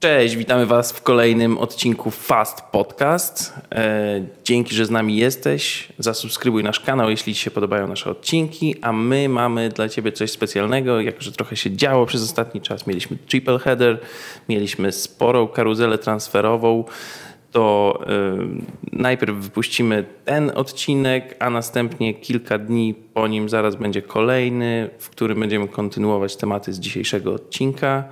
Cześć, 0.00 0.36
witamy 0.36 0.66
Was 0.66 0.92
w 0.92 1.02
kolejnym 1.02 1.58
odcinku 1.58 2.10
Fast 2.10 2.60
Podcast. 2.60 3.54
E, 3.72 4.20
dzięki, 4.44 4.74
że 4.74 4.86
z 4.86 4.90
nami 4.90 5.16
jesteś. 5.16 5.88
Zasubskrybuj 5.98 6.64
nasz 6.64 6.80
kanał, 6.80 7.10
jeśli 7.10 7.34
Ci 7.34 7.40
się 7.40 7.50
podobają 7.50 7.88
nasze 7.88 8.10
odcinki, 8.10 8.74
a 8.82 8.92
my 8.92 9.28
mamy 9.28 9.68
dla 9.68 9.88
Ciebie 9.88 10.12
coś 10.12 10.30
specjalnego, 10.30 11.00
jako 11.00 11.20
że 11.20 11.32
trochę 11.32 11.56
się 11.56 11.76
działo 11.76 12.06
przez 12.06 12.22
ostatni 12.22 12.60
czas. 12.60 12.86
Mieliśmy 12.86 13.16
triple 13.28 13.58
header, 13.58 13.98
mieliśmy 14.48 14.92
sporą 14.92 15.48
karuzelę 15.48 15.98
transferową. 15.98 16.84
To 17.52 17.98
y, 18.92 18.96
najpierw 18.96 19.36
wypuścimy 19.36 20.04
ten 20.24 20.52
odcinek, 20.54 21.36
a 21.38 21.50
następnie 21.50 22.14
kilka 22.14 22.58
dni 22.58 22.94
po 23.14 23.28
nim 23.28 23.48
zaraz 23.48 23.76
będzie 23.76 24.02
kolejny, 24.02 24.90
w 24.98 25.10
którym 25.10 25.40
będziemy 25.40 25.68
kontynuować 25.68 26.36
tematy 26.36 26.72
z 26.72 26.80
dzisiejszego 26.80 27.34
odcinka. 27.34 28.04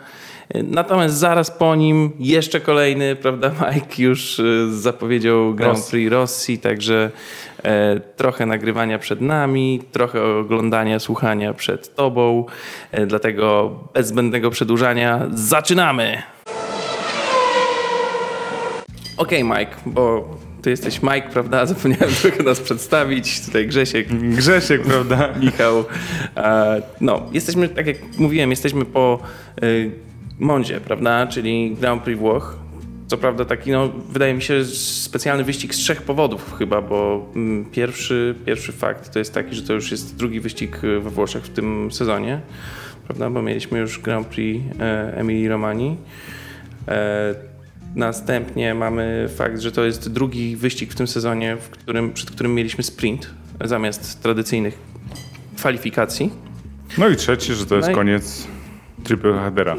Natomiast 0.55 1.15
zaraz 1.15 1.51
po 1.51 1.75
nim 1.75 2.11
jeszcze 2.19 2.61
kolejny, 2.61 3.17
prawda, 3.17 3.51
Mike 3.75 4.03
już 4.03 4.39
y, 4.39 4.81
zapowiedział 4.81 5.55
Grand 5.55 5.87
Prix 5.91 6.13
Rosji, 6.13 6.59
także 6.59 7.11
e, 7.63 8.01
trochę 8.01 8.47
nagrywania 8.47 8.99
przed 8.99 9.21
nami, 9.21 9.83
trochę 9.93 10.25
oglądania, 10.25 10.99
słuchania 10.99 11.55
przed 11.55 11.95
tobą. 11.95 12.47
E, 12.93 13.07
dlatego 13.07 13.71
bez 13.95 14.07
zbędnego 14.07 14.51
przedłużania 14.51 15.27
zaczynamy! 15.35 16.23
Okej, 19.17 19.43
okay, 19.43 19.59
Mike, 19.59 19.77
bo 19.87 20.37
ty 20.63 20.71
jesteś 20.71 21.03
Mike, 21.03 21.29
prawda? 21.33 21.67
Zapomniałem 21.67 22.15
trochę 22.23 22.43
nas 22.43 22.61
przedstawić. 22.61 23.47
Tutaj 23.47 23.67
Grzesiek. 23.67 24.09
Grzesiek, 24.09 24.83
prawda? 24.83 25.29
Michał. 25.41 25.85
No, 27.01 27.23
jesteśmy, 27.33 27.69
tak 27.69 27.87
jak 27.87 27.97
mówiłem, 28.19 28.51
jesteśmy 28.51 28.85
po 28.85 29.19
Mondzie, 30.39 30.81
prawda? 30.81 31.27
Czyli 31.27 31.77
Grand 31.81 32.03
Prix 32.03 32.21
Włoch. 32.21 32.57
Co 33.07 33.17
prawda 33.17 33.45
taki, 33.45 33.71
no, 33.71 33.89
wydaje 34.13 34.35
mi 34.35 34.43
się, 34.43 34.65
specjalny 34.65 35.45
wyścig 35.45 35.75
z 35.75 35.79
trzech 35.79 36.03
powodów 36.03 36.55
chyba, 36.59 36.83
bo 36.83 37.27
mm, 37.37 37.65
pierwszy, 37.65 38.35
pierwszy 38.47 38.73
fakt 38.73 39.13
to 39.13 39.19
jest 39.19 39.35
taki, 39.35 39.55
że 39.55 39.63
to 39.63 39.73
już 39.73 39.91
jest 39.91 40.17
drugi 40.17 40.41
wyścig 40.41 40.81
we 40.81 41.11
Włoszech 41.11 41.45
w 41.45 41.49
tym 41.49 41.93
sezonie, 41.93 42.41
prawda? 43.07 43.31
Bo 43.31 43.43
mieliśmy 43.43 43.79
już 43.79 43.99
Grand 43.99 44.27
Prix 44.27 44.65
e, 44.81 45.17
Emilii 45.17 45.49
Romani. 45.49 45.97
E, 46.89 47.35
następnie 47.95 48.75
mamy 48.75 49.29
fakt, 49.37 49.61
że 49.61 49.73
to 49.73 49.85
jest 49.85 50.13
drugi 50.13 50.57
wyścig 50.57 50.93
w 50.93 50.95
tym 50.95 51.07
sezonie, 51.07 51.57
w 51.57 51.71
którym, 51.71 52.13
przed 52.13 52.31
którym 52.31 52.55
mieliśmy 52.55 52.85
sprint 52.85 53.31
zamiast 53.65 54.23
tradycyjnych 54.23 54.79
kwalifikacji. 55.57 56.31
No 56.99 57.09
i 57.09 57.17
trzeci, 57.17 57.55
że 57.55 57.67
to 57.67 57.77
jest 57.77 57.89
no 57.89 57.95
koniec 57.95 58.47
triple 59.07 59.33
headera. 59.33 59.77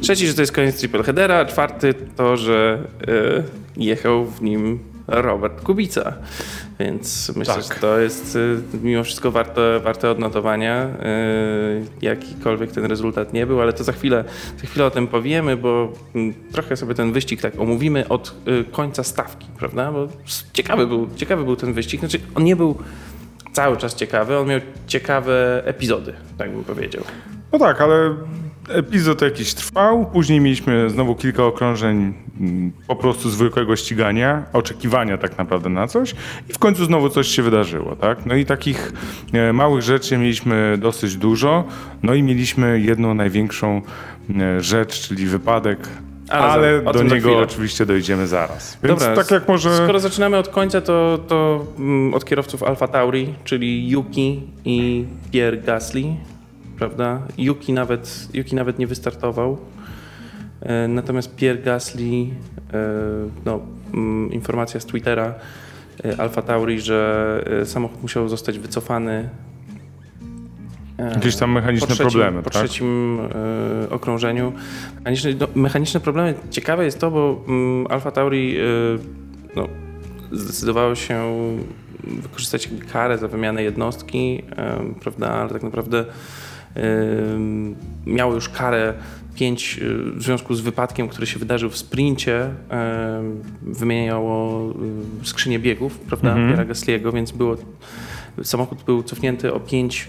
Trzeci, 0.00 0.26
że 0.26 0.34
to 0.34 0.40
jest 0.40 0.52
koniec 0.52 0.78
triple 0.78 1.02
headera, 1.02 1.38
a 1.38 1.44
czwarty 1.44 1.94
to, 2.16 2.36
że 2.36 2.78
y, 3.08 3.42
jechał 3.76 4.26
w 4.26 4.42
nim 4.42 4.78
Robert 5.08 5.62
Kubica. 5.62 6.12
Więc 6.80 7.32
myślę, 7.36 7.54
tak. 7.54 7.62
że 7.62 7.80
to 7.80 7.98
jest 7.98 8.36
y, 8.36 8.56
mimo 8.82 9.04
wszystko 9.04 9.30
warte, 9.30 9.80
warte 9.80 10.10
odnotowania, 10.10 10.86
y, 10.86 11.86
jakikolwiek 12.02 12.72
ten 12.72 12.84
rezultat 12.84 13.32
nie 13.32 13.46
był, 13.46 13.60
ale 13.60 13.72
to 13.72 13.84
za 13.84 13.92
chwilę, 13.92 14.24
za 14.60 14.66
chwilę 14.66 14.86
o 14.86 14.90
tym 14.90 15.06
powiemy, 15.06 15.56
bo 15.56 15.92
trochę 16.52 16.76
sobie 16.76 16.94
ten 16.94 17.12
wyścig 17.12 17.40
tak 17.40 17.60
omówimy 17.60 18.08
od 18.08 18.34
końca 18.72 19.02
stawki, 19.02 19.46
prawda? 19.58 19.92
Bo 19.92 20.08
ciekawy 20.52 20.86
był, 20.86 21.08
ciekawy 21.16 21.44
był 21.44 21.56
ten 21.56 21.72
wyścig. 21.72 22.00
Znaczy, 22.00 22.20
on 22.34 22.44
nie 22.44 22.56
był 22.56 22.78
cały 23.52 23.76
czas 23.76 23.94
ciekawy, 23.94 24.38
on 24.38 24.48
miał 24.48 24.60
ciekawe 24.86 25.62
epizody, 25.64 26.12
tak 26.38 26.50
bym 26.50 26.64
powiedział. 26.64 27.02
No 27.52 27.58
tak, 27.58 27.80
ale 27.80 28.16
epizod 28.68 29.22
jakiś 29.22 29.54
trwał, 29.54 30.06
później 30.06 30.40
mieliśmy 30.40 30.90
znowu 30.90 31.14
kilka 31.14 31.44
okrążeń 31.44 32.14
mm, 32.40 32.72
po 32.86 32.96
prostu 32.96 33.30
zwykłego 33.30 33.76
ścigania, 33.76 34.44
oczekiwania 34.52 35.18
tak 35.18 35.38
naprawdę 35.38 35.68
na 35.68 35.86
coś. 35.86 36.14
I 36.50 36.52
w 36.52 36.58
końcu 36.58 36.84
znowu 36.84 37.08
coś 37.08 37.28
się 37.28 37.42
wydarzyło, 37.42 37.96
tak? 37.96 38.26
No 38.26 38.34
i 38.34 38.46
takich 38.46 38.92
e, 39.32 39.52
małych 39.52 39.82
rzeczy 39.82 40.18
mieliśmy 40.18 40.78
dosyć 40.78 41.16
dużo, 41.16 41.64
no 42.02 42.14
i 42.14 42.22
mieliśmy 42.22 42.80
jedną 42.80 43.14
największą 43.14 43.82
e, 44.40 44.60
rzecz, 44.60 45.08
czyli 45.08 45.26
wypadek. 45.26 45.78
Ale, 46.28 46.82
ale 46.86 46.92
do 46.92 47.02
niego 47.02 47.38
oczywiście 47.38 47.86
dojdziemy 47.86 48.26
zaraz. 48.26 48.78
Więc 48.82 49.00
Dobra, 49.00 49.16
tak 49.16 49.30
jak 49.30 49.48
może... 49.48 49.76
Skoro 49.76 50.00
zaczynamy 50.00 50.36
od 50.36 50.48
końca, 50.48 50.80
to, 50.80 51.18
to 51.28 51.66
mm, 51.78 52.14
od 52.14 52.24
kierowców 52.24 52.62
Alfa 52.62 52.88
Tauri, 52.88 53.34
czyli 53.44 53.90
Yuki 53.90 54.42
i 54.64 55.04
Pierre 55.32 55.56
Gasly 55.56 56.04
prawda? 56.78 57.22
Yuki 57.38 57.72
nawet, 57.72 58.28
Yuki 58.34 58.54
nawet 58.54 58.78
nie 58.78 58.86
wystartował. 58.86 59.58
E, 60.60 60.88
natomiast 60.88 61.36
Pierre 61.36 61.62
Gasly, 61.62 62.02
e, 62.02 62.28
no, 63.44 63.60
mm, 63.94 64.32
informacja 64.32 64.80
z 64.80 64.86
Twittera 64.86 65.34
e, 66.04 66.20
Alfa 66.20 66.42
Tauri, 66.42 66.80
że 66.80 67.44
samochód 67.64 68.02
musiał 68.02 68.28
zostać 68.28 68.58
wycofany. 68.58 69.28
Jakieś 71.14 71.36
tam 71.36 71.52
mechaniczne 71.52 71.86
po 71.86 71.94
trzecim, 71.94 72.10
problemy, 72.10 72.42
po 72.42 72.50
tak? 72.50 72.62
trzecim 72.62 73.18
okrążeniu. 73.90 74.52
Mechaniczne, 74.98 75.30
no, 75.40 75.46
mechaniczne 75.54 76.00
problemy. 76.00 76.34
Ciekawe 76.50 76.84
jest 76.84 76.98
to, 76.98 77.10
bo 77.10 77.44
mm, 77.48 77.86
Alfa 77.90 78.10
Tauri 78.10 78.56
no, 79.56 79.68
zdecydowało 80.32 80.94
się 80.94 81.36
wykorzystać 82.04 82.70
karę 82.92 83.18
za 83.18 83.28
wymianę 83.28 83.62
jednostki, 83.62 84.42
prawda, 85.00 85.30
ale 85.30 85.50
tak 85.50 85.62
naprawdę 85.62 86.04
miało 88.06 88.34
już 88.34 88.48
karę 88.48 88.94
5 89.34 89.78
y, 89.82 90.12
w 90.12 90.22
związku 90.22 90.54
z 90.54 90.60
wypadkiem, 90.60 91.08
który 91.08 91.26
się 91.26 91.38
wydarzył 91.38 91.70
w 91.70 91.76
sprincie, 91.76 92.50
wymieniało 93.62 94.64
skrzynię 95.22 95.58
biegów, 95.58 95.98
prawda, 95.98 96.28
mhm. 96.28 96.48
Pierre 96.48 96.66
Gasly'ego, 96.72 97.14
więc 97.14 97.32
było, 97.32 97.56
samochód 98.42 98.82
był 98.82 99.02
cofnięty 99.02 99.54
o 99.54 99.60
5 99.60 100.08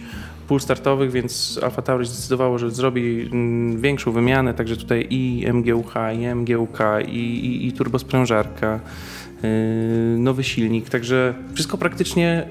pól 0.49 0.59
startowych, 0.59 1.11
więc 1.11 1.59
Alfa 1.63 1.81
Tauri 1.81 2.05
zdecydowało, 2.05 2.57
że 2.59 2.71
zrobi 2.71 3.21
mm, 3.21 3.81
większą 3.81 4.11
wymianę, 4.11 4.53
także 4.53 4.77
tutaj 4.77 5.07
i 5.09 5.45
MGUH, 5.53 5.93
i 6.13 6.35
MGUK, 6.35 6.79
i, 7.07 7.17
i, 7.17 7.67
i 7.67 7.73
turbosprężarka, 7.73 8.79
y, 9.43 10.17
nowy 10.17 10.43
silnik, 10.43 10.89
także 10.89 11.33
wszystko 11.53 11.77
praktycznie 11.77 12.47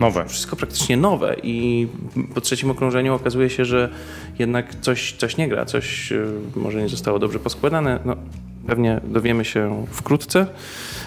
Nowe. 0.00 0.28
Wszystko 0.28 0.56
praktycznie 0.56 0.96
nowe 0.96 1.36
i 1.42 1.88
po 2.34 2.40
trzecim 2.40 2.70
okrążeniu 2.70 3.14
okazuje 3.14 3.50
się, 3.50 3.64
że 3.64 3.88
jednak 4.38 4.74
coś, 4.80 5.12
coś 5.12 5.36
nie 5.36 5.48
gra, 5.48 5.64
coś 5.64 6.12
e, 6.12 6.24
może 6.56 6.82
nie 6.82 6.88
zostało 6.88 7.18
dobrze 7.18 7.38
poskładane. 7.38 7.98
No, 8.04 8.16
pewnie 8.66 9.00
dowiemy 9.04 9.44
się 9.44 9.86
wkrótce. 9.90 10.46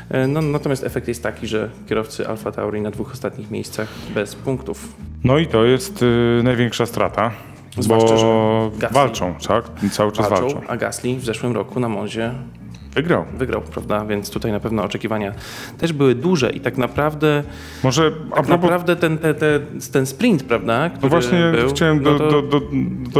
E, 0.09 0.27
no, 0.27 0.41
natomiast 0.41 0.83
efekt 0.83 1.07
jest 1.07 1.23
taki, 1.23 1.47
że 1.47 1.69
kierowcy 1.89 2.27
Alfa 2.27 2.51
Tauri 2.51 2.81
na 2.81 2.91
dwóch 2.91 3.11
ostatnich 3.11 3.51
miejscach 3.51 3.87
bez 4.13 4.35
punktów. 4.35 4.95
No 5.23 5.37
i 5.37 5.47
to 5.47 5.65
jest 5.65 6.03
y, 6.03 6.41
największa 6.43 6.85
strata. 6.85 7.31
Zwłaszcza, 7.77 8.15
bo 8.15 8.71
że 8.79 8.87
walczą, 8.91 9.35
tak? 9.47 9.65
Cały 9.91 10.11
czas 10.11 10.29
walczą, 10.29 10.49
walczą. 10.49 10.67
A 10.67 10.77
Gasly 10.77 11.15
w 11.15 11.25
zeszłym 11.25 11.53
roku 11.53 11.79
na 11.79 11.89
Monzie 11.89 12.33
Wygrał. 12.95 13.25
Wygrał, 13.37 13.61
prawda? 13.61 14.05
Więc 14.05 14.29
tutaj 14.29 14.51
na 14.51 14.59
pewno 14.59 14.83
oczekiwania 14.83 15.33
też 15.77 15.93
były 15.93 16.15
duże 16.15 16.49
i 16.49 16.59
tak 16.59 16.77
naprawdę. 16.77 17.43
Może 17.83 18.11
tak 18.11 18.19
propos... 18.29 18.49
naprawdę 18.49 18.95
ten, 18.95 19.17
ten, 19.17 19.79
ten 19.91 20.05
sprint, 20.05 20.43
prawda? 20.43 20.89
no 21.01 21.09
właśnie 21.09 21.51
był, 21.51 21.69
chciałem 21.69 22.03
do, 22.03 22.11
no 22.11 22.19
to... 22.19 22.41
do, 22.41 22.61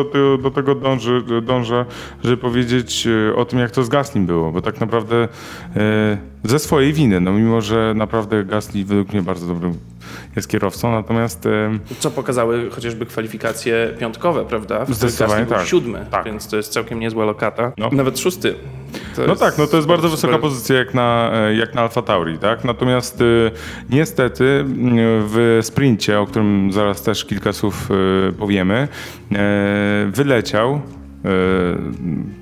do, 0.04 0.38
do, 0.38 0.52
tego 0.52 0.76
dąży, 0.76 1.24
dążę, 1.42 1.86
żeby 2.24 2.38
powiedzieć 2.38 3.08
e, 3.08 3.36
o 3.36 3.46
tym, 3.46 3.60
jak 3.60 3.72
to 3.72 3.84
z 3.84 3.90
Gaslim 3.90 4.26
było, 4.26 4.52
bo 4.52 4.62
tak 4.62 4.80
naprawdę 4.80 5.28
e, 5.76 6.18
ze 6.44 6.60
swojej 6.60 6.94
winy, 6.94 7.22
no 7.22 7.32
mimo, 7.32 7.62
że 7.62 7.94
naprawdę 7.96 8.44
Gasly 8.44 8.86
według 8.86 9.14
mnie 9.14 9.22
bardzo 9.22 9.48
dobrym 9.48 9.74
jest 10.36 10.48
kierowcą, 10.48 10.92
natomiast... 10.92 11.48
Co 12.00 12.12
pokazały 12.12 12.70
chociażby 12.70 13.06
kwalifikacje 13.06 13.94
piątkowe, 14.00 14.46
prawda? 14.46 14.86
Zdecydowanie 14.90 15.46
tak. 15.46 15.66
siódmy, 15.66 16.06
tak. 16.12 16.26
więc 16.26 16.48
to 16.48 16.58
jest 16.58 16.72
całkiem 16.74 17.00
niezła 17.00 17.26
lokata. 17.26 17.72
No. 17.78 17.90
Nawet 17.92 18.20
szósty. 18.20 18.56
No 19.28 19.36
tak, 19.36 19.58
no 19.58 19.68
to 19.68 19.76
jest 19.76 19.88
bardzo 19.88 20.10
super. 20.10 20.30
wysoka 20.30 20.42
pozycja 20.42 20.76
jak 20.76 20.94
na, 20.94 21.32
e, 21.34 21.56
jak 21.56 21.76
na 21.76 21.82
Alfa 21.82 22.02
Tauri, 22.02 22.38
tak? 22.38 22.64
Natomiast 22.64 23.22
y, 23.22 23.52
niestety 23.90 24.66
w 25.28 25.60
sprincie, 25.62 26.20
o 26.20 26.26
którym 26.26 26.72
zaraz 26.72 27.02
też 27.02 27.26
kilka 27.26 27.54
słów 27.54 27.90
y, 28.30 28.34
powiemy, 28.34 28.88
y, 29.32 29.36
wyleciał 30.12 30.82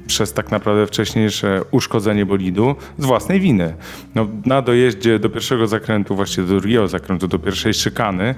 przez 0.08 0.34
tak 0.34 0.52
naprawdę 0.52 0.88
wcześniejsze 0.88 1.62
uszkodzenie 1.72 2.26
bolidu 2.26 2.76
z 2.98 3.06
własnej 3.06 3.40
winy. 3.40 3.74
No, 4.16 4.28
na 4.46 4.62
dojeździe 4.62 5.20
do 5.20 5.30
pierwszego 5.30 5.68
zakrętu, 5.68 6.16
właściwie 6.16 6.48
do 6.48 6.60
drugiego 6.60 6.88
zakrętu, 6.88 7.28
do 7.28 7.40
pierwszej 7.40 7.74
szykany, 7.74 8.36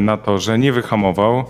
na 0.00 0.16
to, 0.16 0.38
że 0.38 0.58
nie 0.58 0.72
wyhamował, 0.72 1.44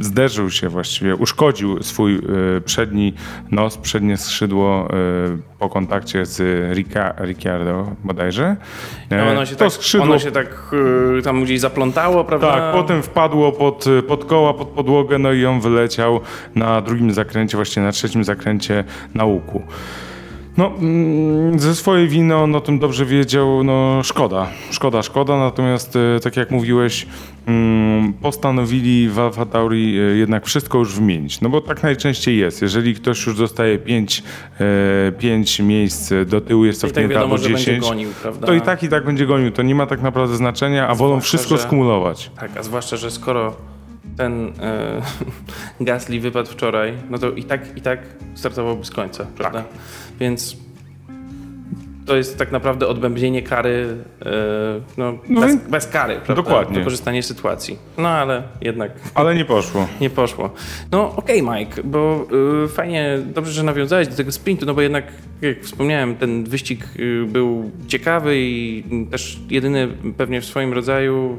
zderzył 0.00 0.50
się 0.50 0.68
właściwie, 0.68 1.16
uszkodził 1.16 1.82
swój 1.82 2.16
y, 2.56 2.60
przedni 2.60 3.14
nos, 3.50 3.78
przednie 3.78 4.16
skrzydło 4.16 4.88
y, 5.34 5.58
po 5.58 5.68
kontakcie 5.68 6.26
z 6.26 6.38
Rica, 6.74 7.14
Ricciardo 7.18 7.96
bodajże. 8.04 8.56
No 9.10 9.16
E, 9.16 9.30
ono 9.30 9.46
się 9.46 9.56
to 9.56 9.64
tak, 9.64 9.72
skrzydło 9.72 10.06
ono 10.06 10.18
się 10.18 10.32
tak 10.32 10.74
tam 11.24 11.44
gdzieś 11.44 11.60
zaplątało, 11.60 12.24
prawda? 12.24 12.52
tak, 12.52 12.72
potem 12.72 13.02
wpadło 13.02 13.52
pod, 13.52 13.84
pod 14.08 14.24
koła, 14.24 14.54
pod 14.54 14.68
podłogę, 14.68 15.18
no 15.18 15.32
i 15.32 15.46
on 15.46 15.60
wyleciał 15.60 16.20
na 16.54 16.80
drugim 16.80 17.12
zakręcie, 17.12 17.56
właściwie 17.56 17.86
na 17.86 17.92
trzecim 17.92 18.24
zakręcie 18.24 18.84
na 19.14 19.24
łuku. 19.24 19.62
No, 20.56 20.72
mm, 20.78 21.58
ze 21.58 21.74
swojej 21.74 22.08
winy 22.08 22.36
on 22.36 22.54
o 22.54 22.60
tym 22.60 22.78
dobrze 22.78 23.06
wiedział, 23.06 23.64
no 23.64 24.00
szkoda, 24.02 24.46
szkoda, 24.70 25.02
szkoda, 25.02 25.38
natomiast 25.38 25.96
e, 25.96 26.20
tak 26.20 26.36
jak 26.36 26.50
mówiłeś, 26.50 27.06
postanowili 28.22 29.08
w 29.08 29.18
Alfa 29.18 29.46
Tauri 29.46 29.98
e, 29.98 30.02
jednak 30.02 30.46
wszystko 30.46 30.78
już 30.78 30.94
wymienić, 30.94 31.40
no 31.40 31.48
bo 31.48 31.60
tak 31.60 31.82
najczęściej 31.82 32.38
jest, 32.38 32.62
jeżeli 32.62 32.94
ktoś 32.94 33.26
już 33.26 33.36
dostaje 33.36 33.78
5 33.78 34.22
pięć 35.18 35.60
miejsc 35.60 36.12
do 36.26 36.40
tyłu, 36.40 36.64
jest 36.64 36.84
I 36.84 36.90
tak 36.90 37.12
albo 37.12 37.38
że 37.38 37.48
będzie 37.48 37.64
10, 37.64 37.88
gonił, 37.88 38.10
prawda? 38.22 38.46
to 38.46 38.52
i 38.52 38.60
tak 38.60 38.82
i 38.82 38.88
tak 38.88 39.04
będzie 39.04 39.26
gonił, 39.26 39.50
to 39.50 39.62
nie 39.62 39.74
ma 39.74 39.86
tak 39.86 40.02
naprawdę 40.02 40.36
znaczenia, 40.36 40.88
a 40.88 40.94
wolą 40.94 41.10
Zwłaszcza, 41.10 41.28
wszystko 41.28 41.56
że- 41.56 41.62
skumulować. 41.62 42.30
Tak, 42.40 42.56
a 42.56 42.62
zwłaszcza, 42.62 42.96
że 42.96 43.10
skoro 43.10 43.56
ten 44.16 44.52
e, 44.60 45.02
Gasly 45.80 46.20
wypadł 46.20 46.50
wczoraj, 46.50 46.92
no 47.10 47.18
to 47.18 47.30
i 47.30 47.44
tak, 47.44 47.76
i 47.76 47.80
tak 47.80 48.00
startowałby 48.34 48.84
z 48.84 48.90
końca, 48.90 49.26
prawda? 49.36 49.62
Tak. 49.62 49.68
Więc 50.20 50.56
to 52.10 52.16
jest 52.16 52.38
tak 52.38 52.52
naprawdę 52.52 52.88
odbębnienie 52.88 53.42
kary, 53.42 53.96
e, 54.26 54.30
no, 54.96 55.18
No 55.28 55.40
bez, 55.40 55.56
bez 55.56 55.86
kary, 55.86 56.14
prawda? 56.14 56.34
Dokładnie. 56.34 56.78
Wykorzystanie 56.78 57.22
sytuacji. 57.22 57.78
No 57.98 58.08
ale 58.08 58.42
jednak 58.60 58.92
Ale 59.14 59.34
nie 59.34 59.44
poszło. 59.44 59.88
nie 60.00 60.10
poszło. 60.10 60.50
No 60.92 61.16
okej, 61.16 61.42
Mike, 61.42 61.82
bo 61.82 62.26
y, 62.64 62.68
fajnie, 62.68 63.18
dobrze, 63.34 63.52
że 63.52 63.62
nawiązałeś 63.62 64.08
do 64.08 64.16
tego 64.16 64.32
sprintu, 64.32 64.66
no 64.66 64.74
bo 64.74 64.80
jednak, 64.80 65.04
jak 65.42 65.62
wspomniałem, 65.62 66.16
ten 66.16 66.44
wyścig 66.44 66.84
y, 66.96 67.26
był 67.28 67.70
ciekawy 67.88 68.34
i 68.38 68.84
też 69.10 69.38
jedyny 69.50 69.88
pewnie 70.16 70.40
w 70.40 70.44
swoim 70.44 70.72
rodzaju 70.72 71.38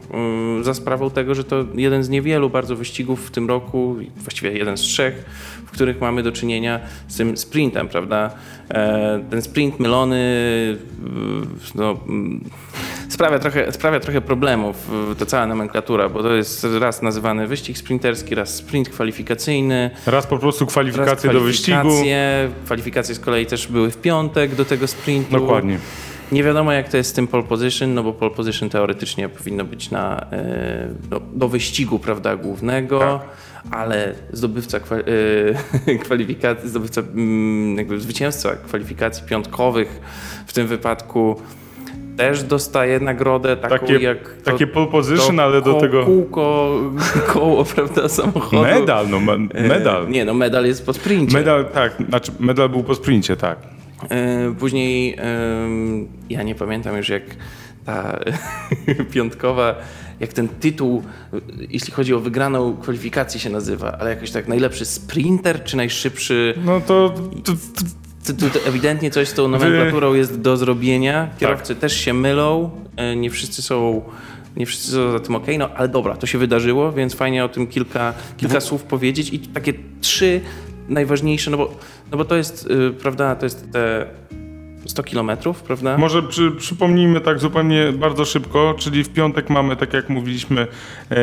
y, 0.59 0.63
za 0.63 0.73
sprawą 0.73 1.09
tego, 1.09 1.35
że 1.35 1.43
to 1.43 1.65
jeden 1.75 2.03
z 2.03 2.09
niewielu 2.09 2.49
bardzo 2.49 2.75
wyścigów 2.75 3.27
w 3.27 3.31
tym 3.31 3.47
roku, 3.47 3.95
właściwie 4.15 4.51
jeden 4.51 4.77
z 4.77 4.81
trzech, 4.81 5.25
w 5.65 5.71
których 5.71 6.01
mamy 6.01 6.23
do 6.23 6.31
czynienia 6.31 6.79
z 7.07 7.17
tym 7.17 7.37
sprintem, 7.37 7.87
prawda? 7.87 8.31
E, 8.71 9.23
ten 9.29 9.41
sprint 9.41 9.79
mylony, 9.79 10.17
no, 11.75 11.97
mm, 12.07 12.43
sprawia 13.09 13.39
trochę, 13.39 13.71
sprawia 13.71 13.99
trochę 13.99 14.21
problemów, 14.21 14.91
ta 15.19 15.25
cała 15.25 15.45
nomenklatura, 15.47 16.09
bo 16.09 16.23
to 16.23 16.33
jest 16.35 16.67
raz 16.79 17.01
nazywany 17.01 17.47
wyścig 17.47 17.77
sprinterski, 17.77 18.35
raz 18.35 18.55
sprint 18.55 18.89
kwalifikacyjny, 18.89 19.91
Raz 20.05 20.27
po 20.27 20.37
prostu 20.37 20.65
kwalifikacje 20.65 21.33
do 21.33 21.39
wyścigu. 21.39 21.77
kwalifikacje. 21.77 22.49
Kwalifikacje 22.65 23.15
z 23.15 23.19
kolei 23.19 23.45
też 23.45 23.67
były 23.67 23.91
w 23.91 23.97
piątek 23.97 24.55
do 24.55 24.65
tego 24.65 24.87
sprintu. 24.87 25.31
Dokładnie. 25.31 25.79
Nie 26.31 26.43
wiadomo 26.43 26.71
jak 26.71 26.89
to 26.89 26.97
jest 26.97 27.09
z 27.09 27.13
tym 27.13 27.27
pole 27.27 27.43
position, 27.43 27.93
no 27.93 28.03
bo 28.03 28.13
pole 28.13 28.31
position 28.31 28.69
teoretycznie 28.69 29.29
powinno 29.29 29.63
być 29.65 29.91
na, 29.91 30.25
e, 30.31 30.87
do, 31.09 31.21
do 31.33 31.47
wyścigu 31.49 31.99
prawda, 31.99 32.35
głównego, 32.35 32.99
Tak. 32.99 33.21
Ale 33.71 34.13
zdobywca 34.33 34.77
e, 34.77 35.97
kwalifikacji, 36.03 36.69
zdobywca 36.69 37.01
mm, 37.01 37.77
jakby 37.77 37.99
zwycięzca 37.99 38.55
kwalifikacji 38.55 39.27
piątkowych 39.27 40.01
w 40.47 40.53
tym 40.53 40.67
wypadku 40.67 41.41
też 42.17 42.43
dostaje 42.43 42.99
nagrodę 42.99 43.57
taką 43.57 43.77
Takie, 43.79 43.93
jak 43.93 44.29
to, 44.29 44.51
takie 44.51 44.67
pole 44.67 44.87
position, 44.87 45.35
to 45.37 45.43
ale 45.43 45.61
do 45.61 45.73
tego 45.73 46.05
Kółko, 46.05 46.79
koło 47.33 47.65
prawda, 47.65 48.09
samochodu. 48.09 48.61
medal, 48.63 49.09
no 49.09 49.17
E, 49.53 49.67
medal. 49.67 50.09
Nie, 50.09 50.25
no 50.25 50.33
medal 50.33 50.65
jest 50.65 50.85
po 50.85 50.93
sprincie. 50.93 51.37
Medal, 51.37 51.65
tak, 51.65 51.93
znaczy 52.09 52.31
medal 52.39 52.69
był 52.69 52.83
po 52.83 52.95
sprincie, 52.95 53.35
tak. 53.35 53.57
E, 54.09 54.53
Później 54.59 55.17
ja 56.29 56.43
nie 56.43 56.55
pamiętam 56.55 56.97
już 56.97 57.09
jak 57.09 57.23
ta 57.85 58.19
piątkowa, 59.13 59.75
jak 60.21 60.33
ten 60.33 60.47
tytuł, 60.47 61.03
jeśli 61.69 61.93
chodzi 61.93 62.13
o 62.13 62.19
wygraną 62.19 62.77
kwalifikację 62.77 63.39
się 63.39 63.49
nazywa, 63.49 63.97
ale 63.99 64.09
jakoś 64.09 64.31
tak 64.31 64.47
najlepszy 64.47 64.85
sprinter 64.85 65.63
czy 65.63 65.77
najszybszy. 65.77 66.53
No 66.65 66.81
to, 66.81 67.13
to, 67.43 67.51
to 67.51 67.85
Tu, 68.25 68.33
tu, 68.33 68.49
tu 68.49 68.59
ewidentnie 68.67 69.11
coś 69.11 69.27
z 69.27 69.33
tą 69.33 69.47
nomenklaturą 69.47 70.13
jest 70.13 70.41
do 70.41 70.57
zrobienia. 70.57 71.29
Kierowcy 71.39 71.75
też 71.75 71.93
się 71.93 72.13
mylą, 72.13 72.69
e, 72.95 73.15
nie 73.15 73.29
wszyscy 73.29 73.61
są. 73.61 74.01
Nie 74.57 74.65
wszyscy 74.65 74.91
są 74.91 75.11
za 75.11 75.19
tym 75.19 75.35
ok, 75.35 75.45
no 75.59 75.69
ale 75.75 75.87
dobra, 75.87 76.17
to 76.17 76.27
się 76.27 76.37
wydarzyło, 76.37 76.91
więc 76.91 77.13
fajnie 77.13 77.45
o 77.45 77.49
tym 77.49 77.67
kilka, 77.67 78.13
kilka 78.37 78.61
słów 78.61 78.83
powiedzieć 78.83 79.33
i 79.33 79.39
takie 79.39 79.73
trzy 80.01 80.41
najważniejsze, 80.89 81.51
no 81.51 81.57
bo, 81.57 81.73
no 82.11 82.17
bo 82.17 82.25
to 82.25 82.35
jest, 82.35 82.67
y, 82.71 82.91
prawda, 82.91 83.35
to 83.35 83.45
jest 83.45 83.71
te 83.71 84.05
100 84.85 85.03
kilometrów, 85.03 85.61
prawda? 85.63 85.97
może 85.97 86.23
przy, 86.23 86.51
przypomnijmy 86.51 87.21
tak 87.21 87.39
zupełnie 87.39 87.91
bardzo 87.91 88.25
szybko, 88.25 88.75
czyli 88.79 89.03
w 89.03 89.09
piątek 89.09 89.49
mamy, 89.49 89.75
tak 89.75 89.93
jak 89.93 90.09
mówiliśmy, 90.09 90.61
e, 91.11 91.15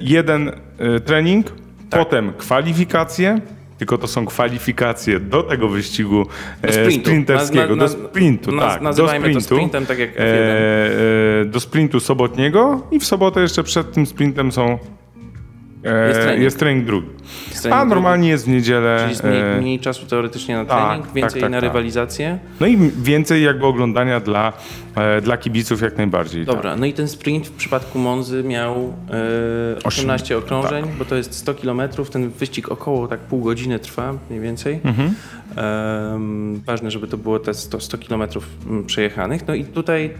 jeden 0.00 0.48
e, 0.78 1.00
trening, 1.00 1.46
Tak. 1.90 2.00
potem 2.00 2.32
kwalifikacje, 2.38 3.40
tylko 3.78 3.98
to 3.98 4.06
są 4.06 4.26
kwalifikacje 4.26 5.20
do 5.20 5.42
tego 5.42 5.68
wyścigu 5.68 6.26
Do 6.62 6.68
e, 6.68 6.72
sprintu. 6.72 7.00
sprinterskiego, 7.06 7.76
Na- 7.76 7.82
na- 7.82 7.88
do 7.88 7.88
sprintu, 7.88 8.50
naz- 8.52 8.60
tak, 8.68 8.78
do 8.78 8.84
nazywajmy 8.84 9.24
to 9.34 9.40
sprintu. 9.40 9.54
sprintem, 9.54 9.86
tak 9.86 9.98
jak 9.98 10.10
F1. 10.16 10.20
e, 10.20 11.44
do 11.44 11.60
sprintu 11.60 12.00
sobotniego 12.00 12.82
i 12.90 13.00
w 13.00 13.04
sobotę 13.06 13.40
jeszcze 13.40 13.62
przed 13.62 13.92
tym 13.92 14.06
sprintem 14.06 14.52
są 14.52 14.78
Jest 16.08 16.20
trening. 16.20 16.42
jest 16.42 16.58
trening 16.58 16.86
drugi. 16.86 17.08
Trening 17.08 17.72
A 17.74 17.76
drugi. 17.78 17.94
normalnie 17.94 18.28
jest 18.28 18.44
w 18.44 18.48
niedzielę. 18.48 18.96
Czyli 18.98 19.10
jest 19.10 19.24
mniej, 19.24 19.40
e, 19.40 19.60
mniej 19.60 19.80
czasu 19.80 20.06
teoretycznie 20.06 20.56
na 20.56 20.64
tak, 20.64 20.88
trening, 20.88 21.14
więcej 21.14 21.40
tak, 21.40 21.40
tak, 21.40 21.50
na 21.50 21.56
tak. 21.56 21.64
rywalizację. 21.64 22.38
No 22.60 22.66
i 22.66 22.76
więcej 23.02 23.42
jakby 23.42 23.66
oglądania 23.66 24.20
dla, 24.20 24.52
e, 24.96 25.20
dla 25.20 25.36
kibiców 25.36 25.82
jak 25.82 25.96
najbardziej. 25.96 26.46
tak. 26.46 26.54
Dobra, 26.54 26.76
no 26.76 26.86
i 26.86 26.92
ten 26.92 27.08
sprint 27.08 27.46
w 27.46 27.52
przypadku 27.52 27.98
Monzy 27.98 28.44
miał 28.44 28.94
e, 29.10 29.84
18 29.84 30.38
okrążeń, 30.38 30.84
tak. 30.84 30.94
bo 30.94 31.04
to 31.04 31.16
jest 31.16 31.34
100 31.34 31.54
km. 31.54 31.82
Ten 32.12 32.30
wyścig 32.30 32.68
około 32.68 33.08
tak 33.08 33.20
pół 33.20 33.40
godziny 33.40 33.78
trwa 33.78 34.14
mniej 34.30 34.40
więcej. 34.40 34.80
Mhm. 34.84 35.14
Em, 35.56 36.62
ważne, 36.66 36.90
żeby 36.90 37.08
to 37.08 37.16
było 37.16 37.38
te 37.38 37.54
100, 37.54 37.80
100 37.80 37.98
km 37.98 38.22
przejechanych. 38.86 39.46
No 39.48 39.54
i 39.54 39.64
tutaj, 39.64 40.10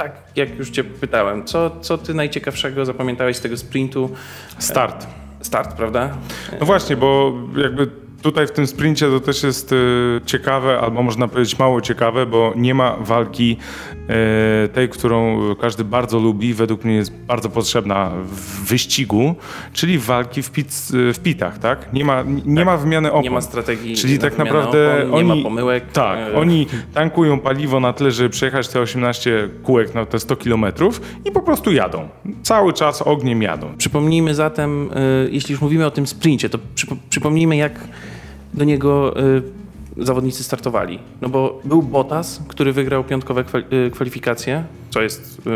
tak 0.00 0.12
jak 0.36 0.58
już 0.58 0.70
Cię 0.70 0.84
pytałem, 0.84 1.44
co, 1.44 1.80
co 1.80 1.98
Ty 1.98 2.14
najciekawszego 2.14 2.84
zapamiętałeś 2.84 3.36
z 3.36 3.40
tego 3.40 3.56
sprintu? 3.56 4.10
Start. 4.58 5.06
Start, 5.40 5.74
prawda? 5.76 6.16
No 6.60 6.66
właśnie, 6.66 6.96
bo 6.96 7.32
jakby 7.56 7.90
tutaj 8.22 8.46
w 8.46 8.50
tym 8.50 8.66
sprincie 8.66 9.06
to 9.06 9.20
też 9.20 9.42
jest 9.42 9.72
e, 9.72 9.76
ciekawe, 10.26 10.80
albo 10.80 11.02
można 11.02 11.28
powiedzieć 11.28 11.58
mało 11.58 11.80
ciekawe, 11.80 12.26
bo 12.26 12.52
nie 12.56 12.74
ma 12.74 12.96
walki 13.00 13.56
e, 14.08 14.68
tej, 14.68 14.88
którą 14.88 15.40
każdy 15.60 15.84
bardzo 15.84 16.18
lubi, 16.18 16.54
według 16.54 16.84
mnie 16.84 16.94
jest 16.94 17.12
bardzo 17.12 17.48
potrzebna 17.48 18.10
w 18.24 18.64
wyścigu, 18.68 19.34
czyli 19.72 19.98
walki 19.98 20.42
w, 20.42 20.50
pit, 20.50 20.68
w 20.92 21.18
pitach, 21.22 21.58
tak? 21.58 21.92
Nie 21.92 22.04
ma, 22.04 22.24
nie 22.44 22.64
ma 22.64 22.76
wymiany 22.76 23.10
opon. 23.12 23.22
Nie 23.22 23.30
ma 23.30 23.40
strategii. 23.40 23.96
Czyli 23.96 24.18
tak 24.18 24.38
naprawdę 24.38 24.98
opon, 24.98 25.10
nie 25.10 25.16
oni, 25.32 25.42
ma 25.42 25.48
pomyłek. 25.48 25.92
Tak, 25.92 26.18
E, 26.18 26.34
oni 26.36 26.66
tankują 26.94 27.38
paliwo 27.40 27.80
na 27.80 27.92
tyle, 27.92 28.10
żeby 28.10 28.30
przejechać 28.30 28.68
te 28.68 28.80
18 28.80 29.48
kółek 29.62 29.94
na 29.94 30.06
te 30.06 30.18
100 30.18 30.36
kilometrów 30.36 31.00
i 31.24 31.30
po 31.32 31.40
prostu 31.40 31.72
jadą. 31.72 32.08
Cały 32.42 32.72
czas 32.72 33.02
ogniem 33.02 33.42
jadą. 33.42 33.74
Przypomnijmy 33.78 34.34
zatem, 34.34 34.90
y, 34.92 35.28
jeśli 35.32 35.52
już 35.52 35.60
mówimy 35.60 35.86
o 35.86 35.90
tym 35.90 36.06
sprincie, 36.06 36.48
to 36.48 36.58
przypo- 36.76 36.96
przypomnijmy, 37.10 37.56
jak 37.56 37.80
do 38.54 38.64
niego 38.64 39.20
y, 39.20 39.42
zawodnicy 40.04 40.44
startowali. 40.44 40.98
No 41.20 41.28
bo 41.28 41.60
był 41.64 41.82
Bottas, 41.82 42.42
który 42.48 42.72
wygrał 42.72 43.04
piątkowe 43.04 43.44
y, 43.86 43.90
kwalifikacje, 43.90 44.64
co 44.90 45.02
jest 45.02 45.38
y, 45.38 45.50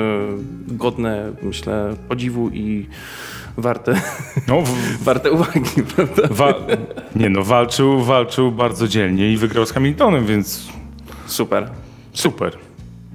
godne, 0.68 1.32
myślę, 1.42 1.94
podziwu 2.08 2.50
i 2.50 2.86
warte, 3.56 4.00
No, 4.48 4.60
w, 4.62 4.68
warte 5.04 5.30
uwagi, 5.32 5.82
prawda? 5.96 6.22
wa- 6.30 6.54
nie 7.16 7.30
no, 7.30 7.42
walczył, 7.42 8.02
walczył 8.04 8.52
bardzo 8.52 8.88
dzielnie 8.88 9.32
i 9.32 9.36
wygrał 9.36 9.66
z 9.66 9.72
Hamiltonem, 9.72 10.26
więc 10.26 10.68
Super. 11.26 11.70
super. 12.12 12.56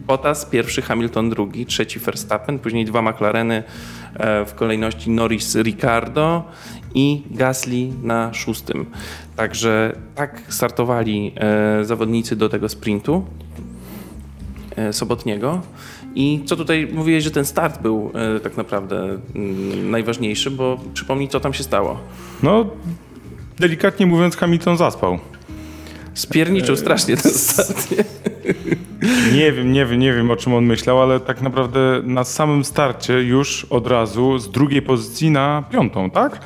Bottas 0.07 0.45
pierwszy, 0.45 0.81
Hamilton 0.81 1.29
drugi, 1.29 1.65
trzeci 1.65 1.99
Verstappen, 1.99 2.59
później 2.59 2.85
dwa 2.85 3.01
McLareny 3.01 3.63
e, 4.15 4.45
w 4.45 4.53
kolejności 4.55 5.09
Norris, 5.09 5.55
Ricardo 5.55 6.43
i 6.93 7.23
Gasly 7.31 7.89
na 8.03 8.33
szóstym. 8.33 8.85
Także 9.35 9.95
tak 10.15 10.41
startowali 10.49 11.31
e, 11.35 11.85
zawodnicy 11.85 12.35
do 12.35 12.49
tego 12.49 12.69
sprintu 12.69 13.25
e, 14.75 14.93
sobotniego. 14.93 15.61
I 16.15 16.41
co 16.45 16.55
tutaj 16.55 16.87
mówiłeś, 16.93 17.23
że 17.23 17.31
ten 17.31 17.45
start 17.45 17.81
był 17.81 18.11
e, 18.13 18.39
tak 18.39 18.57
naprawdę 18.57 19.19
mm, 19.35 19.91
najważniejszy, 19.91 20.51
bo 20.51 20.79
przypomnij, 20.93 21.27
co 21.27 21.39
tam 21.39 21.53
się 21.53 21.63
stało. 21.63 21.99
No, 22.43 22.65
delikatnie 23.59 24.05
mówiąc, 24.05 24.37
Hamilton 24.37 24.77
zaspał. 24.77 25.19
Spierniczył 26.13 26.75
strasznie 26.75 27.17
ten 27.17 27.31
start. 27.31 27.91
Nie? 27.91 28.03
Nie 29.33 29.51
wiem, 29.51 29.73
nie 29.73 29.85
wiem, 29.85 29.99
nie 29.99 30.13
wiem 30.13 30.31
o 30.31 30.35
czym 30.35 30.53
on 30.53 30.65
myślał, 30.65 31.01
ale 31.01 31.19
tak 31.19 31.41
naprawdę 31.41 32.01
na 32.03 32.23
samym 32.23 32.63
starcie 32.63 33.13
już 33.13 33.65
od 33.65 33.87
razu 33.87 34.39
z 34.39 34.51
drugiej 34.51 34.81
pozycji 34.81 35.31
na 35.31 35.63
piątą, 35.71 36.09
tak? 36.09 36.39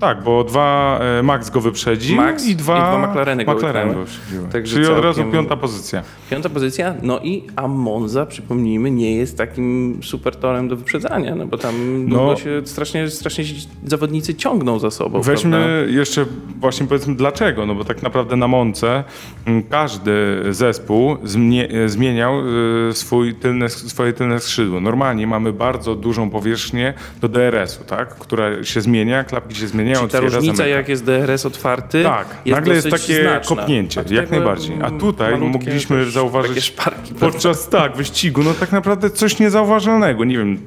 Tak, 0.00 0.22
bo 0.22 0.44
dwa 0.44 0.98
e, 1.18 1.22
Max 1.22 1.50
go 1.50 1.60
wyprzedził 1.60 2.16
Max 2.16 2.46
i 2.46 2.56
dwa, 2.56 2.76
i 2.76 2.80
dwa 2.80 3.08
McLareny 3.08 3.44
go 3.44 3.54
wyprzedziły. 3.54 4.48
Także 4.52 4.76
Czyli 4.76 4.86
od 4.88 5.04
razu 5.04 5.24
piąta 5.24 5.56
pozycja. 5.56 6.02
Piąta 6.30 6.48
pozycja, 6.48 6.94
no 7.02 7.20
i 7.22 7.42
a 7.56 7.68
Monza, 7.68 8.26
przypomnijmy, 8.26 8.90
nie 8.90 9.16
jest 9.16 9.38
takim 9.38 10.00
super 10.02 10.36
torem 10.36 10.68
do 10.68 10.76
wyprzedzania, 10.76 11.34
no 11.34 11.46
bo 11.46 11.58
tam 11.58 11.74
No. 12.08 12.16
długo 12.18 12.36
się 12.36 12.62
strasznie, 12.64 13.10
strasznie 13.10 13.44
zawodnicy 13.86 14.34
ciągną 14.34 14.78
za 14.78 14.90
sobą. 14.90 15.10
prawda? 15.10 15.30
Weźmy 15.32 15.86
jeszcze 15.90 16.26
właśnie 16.60 16.86
powiedzmy 16.86 17.14
dlaczego, 17.14 17.66
no 17.66 17.74
bo 17.74 17.84
tak 17.84 18.02
naprawdę 18.02 18.36
na 18.36 18.48
Monce 18.48 19.04
każdy 19.70 20.12
zespół 20.50 21.12
e, 21.12 21.88
zmieniał 21.88 22.34
e, 22.40 22.92
swój 22.92 23.34
tylne, 23.34 23.68
swoje 23.68 24.12
tylne 24.12 24.40
skrzydło. 24.40 24.80
Normalnie 24.80 25.26
mamy 25.26 25.52
bardzo 25.52 25.94
dużą 25.94 26.30
powierzchnię 26.30 26.94
do 27.20 27.28
DRS-u, 27.28 27.84
tak? 27.84 28.14
która 28.14 28.64
się 28.64 28.80
zmienia, 28.80 29.24
klapki 29.24 29.54
się 29.54 29.66
zmieniają. 29.66 29.89
Czyli 29.98 30.10
ta 30.10 30.20
różnica, 30.20 30.56
zamyka. 30.56 30.66
jak 30.66 30.88
jest 30.88 31.04
DRS 31.04 31.46
otwarty, 31.46 32.02
Tak, 32.02 32.26
jest 32.44 32.56
nagle 32.58 32.74
jest 32.74 32.90
takie 32.90 33.22
znaczna. 33.22 33.56
kopnięcie, 33.56 34.04
jak 34.10 34.30
najbardziej. 34.30 34.76
A 34.82 34.86
mm, 34.86 35.00
tutaj 35.00 35.38
mogliśmy 35.38 36.10
zauważyć 36.10 36.64
szparki, 36.64 37.14
podczas 37.14 37.68
tak, 37.68 37.96
wyścigu, 37.96 38.42
no 38.42 38.54
tak 38.54 38.72
naprawdę 38.72 39.10
coś 39.10 39.38
niezauważalnego, 39.38 40.24
nie 40.24 40.38
wiem, 40.38 40.58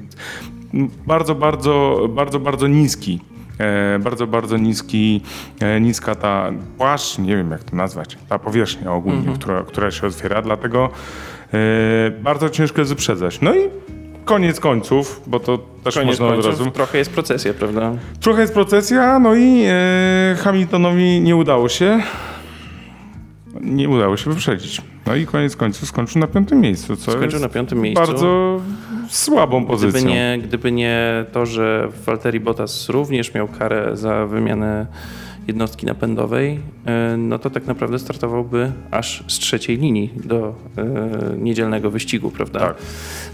bardzo, 1.08 1.36
bardzo, 1.36 2.06
bardzo, 2.10 2.39
bardzo 2.39 2.68
niski. 2.68 3.20
E, 3.60 4.00
bardzo, 4.00 4.27
bardzo 4.27 4.58
niski, 4.58 5.22
e, 5.60 5.82
niska 5.82 6.15
ta 6.15 6.51
płaszcz, 6.77 7.18
nie 7.18 7.36
wiem 7.38 7.51
jak 7.51 7.63
to 7.63 7.75
nazwać, 7.75 8.18
ta 8.30 8.39
powierzchnia 8.39 8.92
ogólnie, 8.94 9.18
Mhm. 9.20 9.38
która, 9.38 9.63
która 9.63 9.92
się 9.92 10.08
otwiera, 10.08 10.42
dlatego 10.42 10.89
e, 11.53 12.12
bardzo 12.12 12.50
ciężko 12.50 12.82
jest 12.82 12.92
wyprzedzać. 12.92 13.42
No 13.42 13.56
i 13.56 13.60
koniec 14.25 14.60
końców, 14.60 15.22
bo 15.27 15.39
to 15.39 15.60
też 15.84 15.96
Koniec 15.96 16.20
można 16.20 16.36
od 16.36 16.46
razu. 16.46 16.72
trochę 16.72 16.98
jest 16.98 17.12
procesja, 17.12 17.53
prawda? 17.53 17.92
Trochę 18.22 18.42
jest 18.42 18.53
procesja, 18.53 19.20
no 19.20 19.36
i 19.36 19.63
e, 19.68 20.36
Hamiltonowi 20.44 21.22
nie 21.22 21.36
udało 21.36 21.70
się. 21.70 22.00
Nie 23.62 23.89
udało 23.89 24.18
się 24.18 24.30
wyprzedzić. 24.30 24.82
No 25.08 25.15
i 25.15 25.25
koniec 25.25 25.56
końców 25.56 25.89
skończył 25.89 26.22
na 26.22 26.27
piątym 26.27 26.62
miejscu, 26.62 26.96
co 26.96 27.12
Skończył 27.12 27.39
na 27.39 27.50
piątym 27.50 27.82
miejscu. 27.82 28.06
bardzo 28.08 28.62
słabą 29.10 29.65
pozycją. 29.65 30.00
Gdyby 30.01 30.13
nie, 30.13 30.39
gdyby 30.44 30.72
nie 30.72 31.25
to, 31.32 31.46
że 31.46 31.88
Valtteri 32.06 32.39
Bottas 32.39 32.89
również 32.89 33.34
miał 33.34 33.48
karę 33.48 33.89
za 33.94 34.25
wymianę 34.25 34.86
jednostki 35.47 35.85
napędowej, 35.85 36.59
e, 36.85 37.17
no 37.17 37.39
to 37.39 37.50
tak 37.50 37.65
naprawdę 37.65 38.00
startowałby 38.00 38.71
aż 38.91 39.23
z 39.27 39.39
trzeciej 39.39 39.77
linii 39.77 40.13
do 40.15 40.55
e, 40.77 40.83
niedzielnego 41.38 41.91
wyścigu, 41.91 42.31
prawda? 42.31 42.59
Tak. 42.59 42.75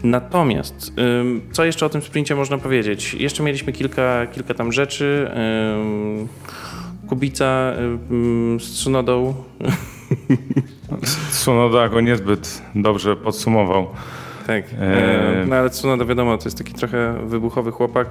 Natomiast, 0.04 0.94
ym, 1.22 1.42
co 1.52 1.66
jeszcze 1.66 1.86
o 1.86 1.90
tym 1.90 2.02
sprincie 2.02 2.36
można 2.36 2.58
powiedzieć? 2.58 3.14
Jeszcze 3.14 3.44
mieliśmy 3.44 3.74
kilka, 3.74 4.28
kilka 4.28 4.54
tam 4.54 4.72
rzeczy. 4.72 5.32
Kubica 7.08 7.74
z 8.60 8.72
Tsunodą 8.72 9.34
Tsunoda 11.32 11.90
go 11.90 12.02
niezbyt 12.02 12.62
dobrze 12.76 13.16
podsumował. 13.16 13.88
Tak. 14.48 14.64
E, 14.80 15.46
No 15.48 15.56
ale 15.56 15.70
Tsunoda 15.70 16.06
wiadomo, 16.06 16.38
to 16.38 16.46
jest 16.46 16.58
taki 16.58 16.74
trochę 16.74 17.28
wybuchowy 17.28 17.72
chłopak. 17.72 18.08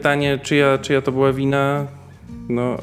Pytanie, 0.00 0.38
czyja, 0.42 0.78
czyja 0.78 1.02
to 1.02 1.12
była 1.12 1.32
wina? 1.32 1.86
No, 2.48 2.76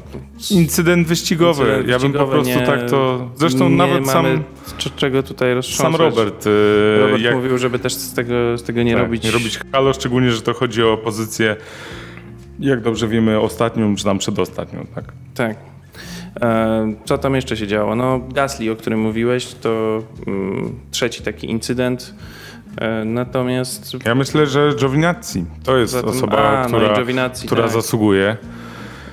Incydent 0.50 1.06
wyścigowy. 1.06 1.62
incydent 1.64 1.88
ja 1.88 1.98
bym 1.98 2.12
po 2.12 2.26
prostu 2.26 2.58
nie- 2.60 2.66
tak 2.66 2.90
to... 2.90 3.30
Zresztą 3.36 3.68
nawet 3.68 4.06
sam, 4.06 4.26
czego 4.96 5.22
tutaj 5.22 5.48
sam 5.48 5.56
roztrząsać. 5.56 6.00
Robert, 6.00 6.46
e, 6.46 7.00
Robert 7.00 7.22
jak, 7.22 7.34
mówił, 7.34 7.58
żeby 7.58 7.78
też 7.78 7.94
z 7.94 8.14
tego, 8.14 8.58
z 8.58 8.62
tego 8.62 8.82
nie 8.82 8.92
tak, 8.94 9.02
robić. 9.02 9.24
nie 9.24 9.30
robić 9.30 9.60
halo, 9.72 9.92
szczególnie, 9.92 10.30
że 10.30 10.42
to 10.42 10.54
chodzi 10.54 10.82
o 10.82 10.96
pozycję, 10.96 11.56
jak 12.60 12.80
dobrze 12.80 13.08
wiemy, 13.08 13.40
ostatnią, 13.40 13.96
czy 13.96 14.04
tam 14.04 14.18
przedostatnią. 14.18 14.86
Tak? 14.94 15.04
Tak. 15.34 15.56
E, 16.42 16.94
Co 17.04 17.18
tam 17.18 17.34
jeszcze 17.34 17.56
się 17.56 17.66
działo? 17.66 17.96
No, 17.96 18.20
Gasly, 18.34 18.70
o 18.72 18.76
którym 18.76 19.00
mówiłeś, 19.00 19.54
to 19.54 20.02
mm, 20.26 20.74
trzeci 20.90 21.22
taki 21.22 21.50
incydent. 21.50 22.14
E, 22.80 23.04
Natomiast 23.04 23.96
Ja 24.06 24.14
myślę, 24.14 24.46
że 24.46 24.72
Giovinazzi 24.80 25.44
to 25.64 25.76
jest 25.76 25.92
Zatem- 25.92 26.10
osoba, 26.10 26.36
a, 26.58 26.68
no 26.68 26.78
która, 26.78 26.96
Giovinazzi, 26.96 27.46
która 27.46 27.62
tak. 27.62 27.72
zasługuje. 27.72 28.36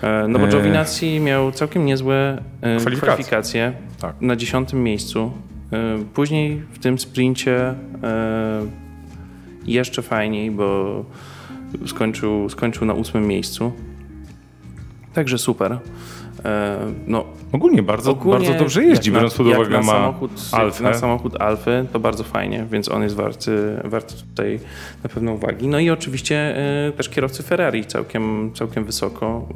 E, 0.01 0.25
No 0.27 0.39
bo 0.39 0.45
E, 0.45 0.49
Giovinazzi 0.51 1.19
miał 1.19 1.51
całkiem 1.51 1.85
niezłe 1.85 2.43
Kwalifikacje. 2.61 2.97
kwalifikacje 3.01 3.73
Tak. 4.01 4.15
na 4.21 4.35
dziesiątym 4.35 4.83
miejscu. 4.83 5.31
Później 6.13 6.61
w 6.73 6.79
tym 6.79 6.99
sprincie 6.99 7.73
jeszcze 9.65 10.01
fajniej, 10.01 10.51
bo 10.51 11.05
skończył, 11.87 12.49
skończył 12.49 12.85
na 12.85 12.93
ósmym 12.93 13.27
miejscu. 13.27 13.71
Także 15.13 15.37
super. 15.37 15.79
E, 16.45 16.77
No, 17.07 17.25
Ogólnie 17.51 17.83
bardzo, 17.83 18.11
ogólnie 18.11 18.45
bardzo 18.47 18.59
dobrze 18.59 18.83
jeździ, 18.83 19.11
biorąc 19.11 19.33
pod 19.33 19.47
uwagę 19.47 19.69
na 19.69 19.77
ma 19.81 19.83
samochód, 19.83 20.31
Alfę. 20.51 20.83
na 20.83 20.93
samochód 20.93 21.41
Alfy, 21.41 21.85
to 21.93 21.99
bardzo 21.99 22.23
fajnie, 22.23 22.65
więc 22.71 22.89
on 22.91 23.03
jest 23.03 23.15
warty, 23.15 23.79
warty 23.83 24.15
tutaj 24.15 24.59
na 25.03 25.09
pewno 25.09 25.33
uwagi. 25.33 25.67
No 25.67 25.79
i 25.79 25.89
oczywiście 25.89 26.57
e, 26.87 26.91
też 26.91 27.09
kierowcy 27.09 27.43
Ferrari 27.43 27.85
całkiem, 27.85 28.51
całkiem 28.53 28.85
wysoko. 28.85 29.47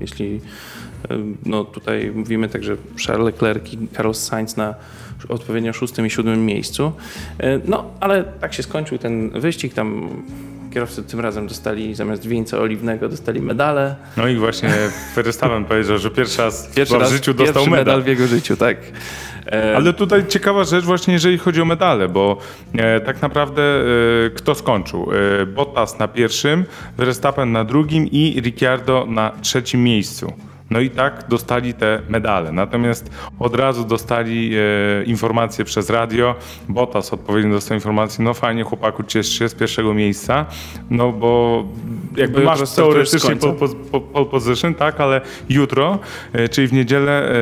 Jeśli 0.00 0.40
no 1.46 1.64
tutaj 1.64 2.12
mówimy 2.14 2.48
także 2.48 2.76
Charles 3.06 3.26
Leclerc 3.26 3.72
i 3.72 3.88
Carlos 3.96 4.22
Sainz 4.22 4.56
na 4.56 4.74
odpowiednio 5.28 5.72
szóstym 5.72 6.06
i 6.06 6.10
siódmym 6.10 6.46
miejscu. 6.46 6.92
E, 7.38 7.60
No, 7.64 7.84
ale 8.00 8.24
tak 8.24 8.54
się 8.54 8.62
skończył 8.62 8.98
ten 8.98 9.30
wyścig, 9.30 9.74
tam 9.74 10.08
kierowcy 10.74 11.02
tym 11.02 11.20
razem 11.20 11.46
dostali 11.46 11.94
zamiast 11.94 12.26
wieńca 12.26 12.58
oliwnego 12.58 13.08
dostali 13.08 13.40
medale. 13.40 13.96
No 14.16 14.28
i 14.28 14.36
właśnie 14.36 14.70
Verstappen 15.16 15.64
powiedział, 15.70 15.98
że 15.98 16.10
pierwszy 16.10 16.42
raz 16.42 16.66
Pierwszy 16.74 16.98
raz 16.98 17.10
w 17.10 17.14
życiu 17.14 17.34
dostał 17.34 17.62
medal. 17.66 17.78
medal 17.78 18.02
w 18.02 18.06
jego 18.06 18.26
życiu, 18.26 18.56
tak. 18.56 18.76
Ale 19.76 19.92
tutaj 19.92 20.26
ciekawa 20.26 20.64
rzecz 20.64 20.84
właśnie, 20.84 21.14
jeżeli 21.14 21.38
chodzi 21.38 21.60
o 21.60 21.64
medale, 21.64 22.08
bo 22.08 22.38
e, 22.74 23.00
tak 23.00 23.22
naprawdę 23.22 23.62
e, 23.62 24.30
kto 24.30 24.54
skończył? 24.54 25.10
E, 25.42 25.46
Bottas 25.46 25.98
na 25.98 26.08
pierwszym, 26.08 26.64
Verstappen 26.96 27.52
na 27.52 27.64
drugim 27.64 28.06
i 28.06 28.40
Ricciardo 28.40 29.06
na 29.08 29.32
trzecim 29.42 29.82
miejscu. 29.82 30.32
No 30.70 30.80
i 30.80 30.90
tak 30.90 31.24
dostali 31.28 31.74
te 31.74 32.00
medale. 32.08 32.52
Natomiast 32.52 33.10
od 33.38 33.56
razu 33.56 33.84
dostali 33.84 34.50
e, 34.54 35.04
informację 35.04 35.64
przez 35.64 35.90
radio. 35.90 36.34
Bottas 36.68 37.12
odpowiednio 37.12 37.52
dostał 37.52 37.74
informację, 37.74 38.24
no 38.24 38.34
fajnie 38.34 38.62
chłopaku, 38.64 39.02
ciesz 39.02 39.28
się 39.38 39.48
z 39.48 39.54
pierwszego 39.54 39.94
miejsca, 39.94 40.46
no 40.90 41.12
bo 41.12 41.64
jakby 42.16 42.44
masz 42.44 42.70
teoretycznie 42.70 43.36
pole, 43.36 43.54
po, 44.12 44.24
position, 44.24 44.74
tak, 44.74 45.00
ale 45.00 45.20
jutro, 45.48 45.98
e, 46.32 46.48
czyli 46.48 46.66
w 46.66 46.72
niedzielę, 46.72 47.30
e, 47.30 47.34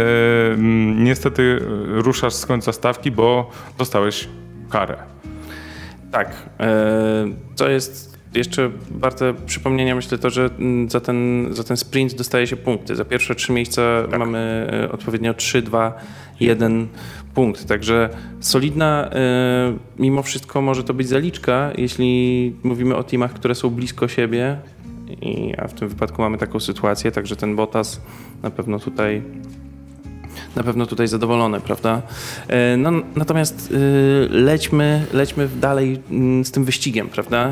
niestety 0.94 1.58
ruszasz 1.88 2.34
z 2.34 2.46
końca 2.46 2.72
stawki, 2.72 3.10
bo 3.10 3.50
dostałeś 3.78 4.28
karę. 4.70 4.96
Tak. 6.12 6.32
E, 6.60 7.26
Co 7.54 7.68
jest 7.68 8.11
jeszcze 8.34 8.70
warte 8.90 9.34
przypomnienia, 9.46 9.94
myślę 9.94 10.18
to, 10.18 10.30
że 10.30 10.50
mm, 10.58 10.90
za 10.90 11.00
ten, 11.00 11.46
za 11.50 11.64
ten 11.64 11.76
sprint 11.76 12.14
dostaje 12.14 12.46
się 12.46 12.56
punkty. 12.56 12.96
Za 12.96 13.04
pierwsze 13.04 13.34
trzy 13.34 13.52
miejsca 13.52 13.82
mamy 14.18 14.68
e, 14.72 14.92
odpowiednio 14.92 15.34
3, 15.34 15.62
2, 15.62 15.94
1 16.40 16.88
punkt. 17.34 17.66
Także 17.66 18.08
solidna, 18.40 19.10
e, 19.12 19.76
mimo 19.98 20.22
wszystko 20.22 20.62
może 20.62 20.84
to 20.84 20.94
być 20.94 21.08
zaliczka, 21.08 21.72
jeśli 21.78 22.52
mówimy 22.62 22.96
o 22.96 23.02
teamach, 23.02 23.32
które 23.32 23.54
są 23.54 23.70
blisko 23.70 24.08
siebie. 24.08 24.56
I, 25.22 25.54
a 25.58 25.68
w 25.68 25.74
tym 25.74 25.88
wypadku 25.88 26.22
mamy 26.22 26.38
taką 26.38 26.60
sytuację, 26.60 27.12
także 27.12 27.36
ten 27.36 27.56
Bottas 27.56 28.00
na 28.42 28.50
pewno 28.50 28.78
tutaj 28.78 29.22
na 30.56 30.62
pewno 30.62 30.86
tutaj 30.86 31.08
zadowolony, 31.08 31.60
prawda? 31.60 32.02
E, 32.48 32.76
No, 32.76 32.90
natomiast 33.16 33.70
y, 33.70 34.28
lećmy, 34.30 35.06
lećmy 35.12 35.48
dalej 35.60 36.00
mm, 36.10 36.44
z 36.44 36.50
tym 36.50 36.64
wyścigiem, 36.64 37.08
prawda? 37.08 37.50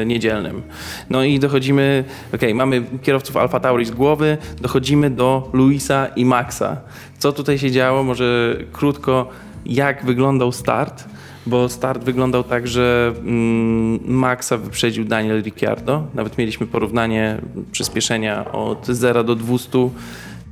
E, 0.00 0.06
Niedzielnym. 0.06 0.62
No 1.10 1.24
i 1.24 1.38
dochodzimy, 1.38 2.04
okej, 2.34 2.54
mamy 2.54 2.82
kierowców 3.02 3.36
Alfa 3.36 3.60
Tauri 3.60 3.84
z 3.84 3.90
głowy, 3.90 4.38
dochodzimy 4.60 5.10
do 5.10 5.50
Luisa 5.52 6.06
i 6.06 6.24
Maxa. 6.24 6.76
Co 7.18 7.32
tutaj 7.32 7.58
się 7.58 7.70
działo? 7.70 8.02
Może 8.02 8.56
krótko, 8.72 9.28
jak 9.66 10.04
wyglądał 10.04 10.52
start? 10.52 11.04
Bo 11.46 11.68
start 11.68 12.04
wyglądał 12.04 12.44
tak, 12.44 12.66
że 12.68 13.12
mm, 13.18 14.00
Maxa 14.06 14.56
wyprzedził 14.56 15.04
Daniel 15.04 15.42
Ricciardo. 15.42 16.02
Nawet 16.14 16.38
mieliśmy 16.38 16.66
porównanie 16.66 17.38
przyspieszenia 17.72 18.52
od 18.52 18.86
0 18.86 19.24
do 19.24 19.34
200 19.34 19.90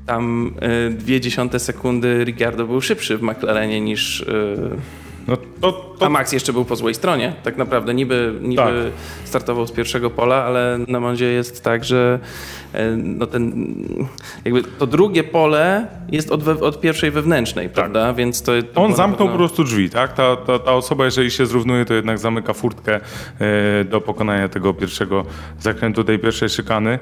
tam 0.07 0.55
y, 0.89 0.91
dwie 0.91 1.21
dziesiąte 1.21 1.59
sekundy 1.59 2.25
Ricciardo 2.25 2.67
był 2.67 2.81
szybszy 2.81 3.19
w 3.19 3.23
McLarenie 3.23 3.81
niż, 3.81 4.21
y, 4.21 4.27
No 5.29 5.37
to, 5.61 5.73
to 5.99 6.07
A 6.07 6.09
Max 6.09 6.33
jeszcze 6.33 6.53
był 6.53 6.65
po 6.65 6.77
złej 6.77 6.95
stronie, 6.95 7.33
tak 7.43 7.57
naprawdę. 7.57 7.95
Niby, 7.95 8.35
niby 8.41 8.63
Tak. 8.63 8.75
startował 9.25 9.67
z 9.67 9.73
pierwszego 9.73 10.11
pola, 10.11 10.45
ale 10.45 10.79
na 10.89 11.01
Mondzie 11.01 11.25
jest 11.27 11.65
tak, 11.65 11.85
że 11.85 12.19
e, 12.73 12.91
no 12.97 13.27
ten, 13.27 13.75
jakby 14.45 14.63
to 14.63 14.87
drugie 14.87 15.25
pole 15.25 15.87
jest 16.13 16.31
od, 16.33 16.43
we, 16.43 16.61
od 16.61 16.81
pierwszej 16.81 17.11
wewnętrznej, 17.11 17.69
prawda? 17.69 18.13
Więc 18.15 18.43
to, 18.43 18.53
to 18.53 18.63
Tak. 18.63 18.79
On 18.85 18.95
zamknął 18.95 19.29
po 19.29 19.33
pewno- 19.33 19.39
prostu 19.39 19.65
drzwi, 19.65 19.91
tak? 19.91 20.13
Ta, 20.13 20.37
ta, 20.37 20.59
ta 20.59 20.73
osoba, 20.75 21.05
jeżeli 21.05 21.31
się 21.31 21.47
zrównuje, 21.47 21.85
to 21.85 21.95
jednak 21.95 22.19
zamyka 22.19 22.53
furtkę 22.53 23.01
e, 23.81 23.85
do 23.85 24.01
pokonania 24.01 24.49
tego 24.49 24.75
pierwszego 24.75 25.25
zakrętu, 25.61 26.05
tej 26.05 26.19
pierwszej 26.19 26.49
szykany. 26.49 26.99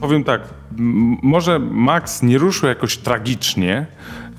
Powiem 0.00 0.24
tak, 0.24 0.40
może 1.22 1.58
Max 1.58 2.22
nie 2.22 2.38
ruszył 2.38 2.68
jakoś 2.68 2.96
tragicznie, 2.96 3.86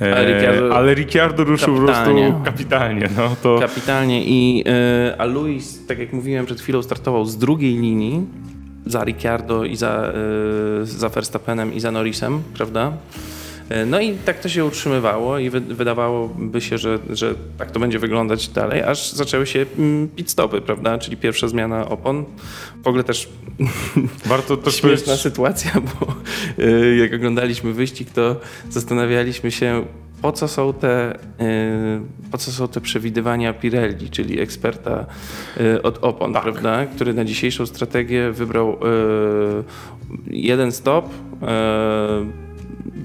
e, 0.02 0.16
Ale 0.16 0.26
Ricciardo- 0.26 0.74
ale 0.74 0.94
Ricciardo 0.94 1.44
ruszył 1.44 1.76
Kapitalnie. 1.76 2.26
po 2.28 2.32
prostu 2.32 2.46
kapitalnie. 2.46 3.10
No, 3.18 3.36
to, 3.44 3.60
Kapitalnie. 3.60 4.24
I, 4.26 4.64
e, 4.68 5.16
a 5.22 5.26
Luis, 5.26 5.86
tak 5.88 6.00
jak 6.00 6.14
mówiłem 6.14 6.46
przed 6.46 6.62
chwilą, 6.62 6.82
startował 6.82 7.26
z 7.26 7.38
drugiej 7.38 7.76
linii 7.78 8.26
za 8.86 9.04
Ricciardo 9.04 9.64
i 9.66 9.76
za, 9.76 10.14
e, 10.82 10.86
za 10.86 11.10
Verstappenem 11.10 11.74
i 11.74 11.80
za 11.80 11.92
Norrisem, 11.92 12.42
prawda? 12.54 12.92
E, 13.72 13.86
No 13.86 14.00
i 14.00 14.14
tak 14.14 14.40
to 14.40 14.50
się 14.50 14.66
utrzymywało 14.66 15.40
i 15.40 15.50
wy, 15.50 15.60
wydawałoby 15.62 16.62
się, 16.62 16.78
że, 16.78 17.00
że 17.10 17.36
tak 17.58 17.72
to 17.72 17.80
będzie 17.80 18.00
wyglądać 18.00 18.48
dalej, 18.48 18.84
aż 18.84 19.12
zaczęły 19.12 19.48
się 19.48 19.66
mm, 19.78 20.08
pit 20.10 20.30
stopy, 20.32 20.62
prawda? 20.62 20.98
Czyli 20.98 21.18
pierwsza 21.18 21.48
zmiana 21.48 21.90
opon. 21.90 22.26
W 22.84 22.88
ogóle 22.88 23.04
też 23.04 23.30
warto 24.26 24.58
też 24.58 24.74
śmieszna 24.76 25.06
powiedzieć, 25.06 25.22
sytuacja, 25.22 25.72
bo 25.82 26.14
y, 26.64 26.96
jak 26.96 27.14
oglądaliśmy 27.14 27.74
wyścig, 27.74 28.10
to 28.10 28.36
zastanawialiśmy 28.70 29.52
się, 29.52 29.86
po 30.22 30.32
co 30.32 30.48
są 30.48 30.74
te, 30.74 31.16
y, 31.16 31.20
po 32.32 32.38
co 32.38 32.52
są 32.52 32.68
te 32.68 32.82
przewidywania 32.82 33.54
Pirelli, 33.54 34.10
czyli 34.10 34.40
eksperta 34.40 35.06
od 35.84 35.98
opon, 36.02 36.34
Tak. 36.34 36.44
prawda? 36.44 36.86
Który 36.86 37.14
na 37.14 37.26
dzisiejszą 37.26 37.66
strategię 37.66 38.32
wybrał 38.32 38.78
jeden 40.28 40.72
stop, 40.72 41.10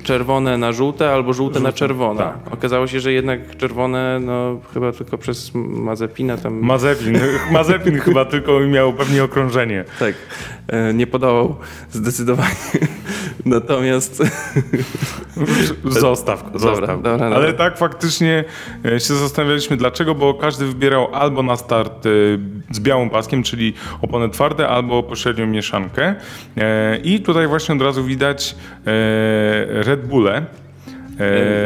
czerwone 0.03 0.59
na 0.59 0.73
żółte 0.73 1.13
albo 1.13 1.33
żółte, 1.33 1.61
na 1.61 1.73
czerwone. 1.73 2.19
tak. 2.21 2.37
Okazało 2.55 2.87
się, 2.87 3.01
że 3.01 3.13
jednak 3.13 3.57
czerwone, 3.57 4.21
no 4.21 4.61
chyba 4.75 4.93
tylko 4.93 5.19
przez 5.19 5.51
Mazepina 5.55 6.37
tam 6.37 6.61
Mazepin, 6.61 7.19
Mazepin 7.53 7.99
chyba 7.99 8.25
tylko 8.25 8.61
miał 8.61 8.93
pewnie 8.93 9.25
okrążenie. 9.25 9.85
tak, 9.99 10.15
e, 10.69 10.95
nie 10.95 11.07
podołał 11.07 11.57
zdecydowanie. 11.93 12.55
Natomiast 13.47 14.23
Zostaw, 15.85 16.45
Dobra, 16.45 16.59
zostaw. 16.59 16.87
dobra, 17.03 17.19
dobra. 17.19 17.37
Ale 17.37 17.53
tak 17.53 17.79
faktycznie 17.79 18.45
e, 18.85 19.01
się 19.01 19.15
zastanawialiśmy 19.15 19.77
dlaczego, 19.77 20.15
bo 20.15 20.35
każdy 20.35 20.67
wybierał 20.67 21.15
albo 21.15 21.43
na 21.43 21.57
start 21.57 22.07
e, 22.07 22.11
z 22.71 22.81
białym 22.81 23.11
paskiem, 23.11 23.43
czyli 23.43 23.75
opony 24.03 24.29
twarde, 24.31 24.69
albo 24.69 25.03
pośrednią 25.03 25.47
mieszankę. 25.47 26.15
E, 26.57 26.97
I 26.97 27.21
tutaj 27.21 27.47
właśnie 27.49 27.75
od 27.75 27.83
razu 27.83 28.05
widać 28.05 28.57
Red 29.67 30.07
Bulle. 30.07 30.47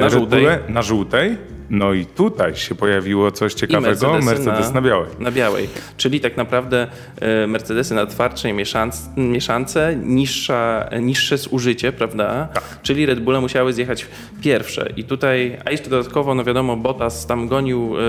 Na 0.01 0.11
żółtej. 0.11 0.47
Na 0.69 0.83
żółtej. 0.83 1.37
No 1.71 1.93
i 1.93 2.07
tutaj 2.07 2.57
się 2.57 2.75
pojawiło 2.75 3.31
coś 3.33 3.55
ciekawego, 3.55 4.13
Mercedes, 4.23 4.69
na- 4.69 4.81
na 4.81 4.83
białej. 4.89 5.09
na 5.21 5.31
białej. 5.31 5.69
Czyli 5.97 6.21
tak 6.21 6.37
naprawdę 6.37 6.87
e, 7.21 7.47
Mercedesy 7.47 7.95
na 7.95 8.07
twardszej 8.07 8.53
mieszance, 8.53 8.99
mieszance 9.17 9.97
niższa, 10.05 10.89
niższe 11.01 11.39
zużycie, 11.39 11.93
prawda? 11.93 12.49
Tak. 12.55 12.79
Czyli 12.83 13.07
Red 13.07 13.21
Bulle 13.21 13.41
musiały 13.41 13.73
zjechać 13.73 14.07
pierwsze. 14.43 14.93
I 14.97 15.05
tutaj, 15.05 15.59
a 15.65 15.71
jeszcze 15.71 15.91
dodatkowo, 15.91 16.35
no 16.35 16.45
wiadomo, 16.45 16.77
Bottas 16.77 17.27
tam 17.27 17.49
gonił 17.49 17.95
e, 17.97 18.01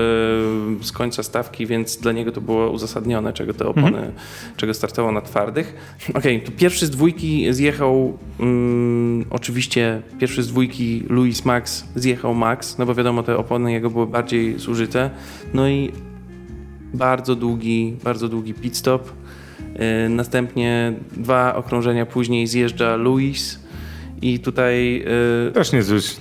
z 0.84 0.92
końca 0.92 1.22
stawki, 1.22 1.66
więc 1.66 1.96
dla 1.96 2.12
niego 2.12 2.32
to 2.32 2.40
było 2.40 2.70
uzasadnione, 2.70 3.32
czego 3.32 3.54
te 3.54 3.66
opony, 3.66 3.86
Mhm. 3.88 4.12
czego 4.56 4.74
startował 4.74 5.12
na 5.12 5.20
twardych. 5.20 5.74
Okej, 6.14 6.40
to 6.42 6.52
pierwszy 6.58 6.86
z 6.86 6.90
dwójki 6.90 7.46
zjechał, 7.54 8.18
mm, 8.40 9.24
oczywiście 9.30 10.02
pierwszy 10.20 10.42
z 10.42 10.48
dwójki 10.48 11.02
Louis 11.08 11.44
Max 11.44 11.84
zjechał 11.94 12.34
Max, 12.34 12.78
no 12.78 12.86
bo 12.86 12.94
wiadomo, 12.94 13.22
te 13.22 13.36
opony 13.36 13.51
jego 13.58 13.90
były 13.90 14.06
bardziej 14.06 14.58
zużyte. 14.58 15.10
No 15.54 15.68
i 15.68 15.92
bardzo 16.94 17.36
długi, 17.36 17.96
bardzo 18.04 18.28
długi 18.28 18.54
pit 18.54 18.76
stop. 18.76 19.12
Yy, 20.02 20.08
Następnie 20.08 20.92
dwa 21.12 21.54
okrążenia 21.54 22.06
później 22.06 22.46
zjeżdża 22.46 22.96
Louis 22.96 23.60
i 24.22 24.38
tutaj 24.38 25.04
yy, 25.46 25.52
Też 25.52 25.72
niezły, 25.72 26.00
też 26.00 26.18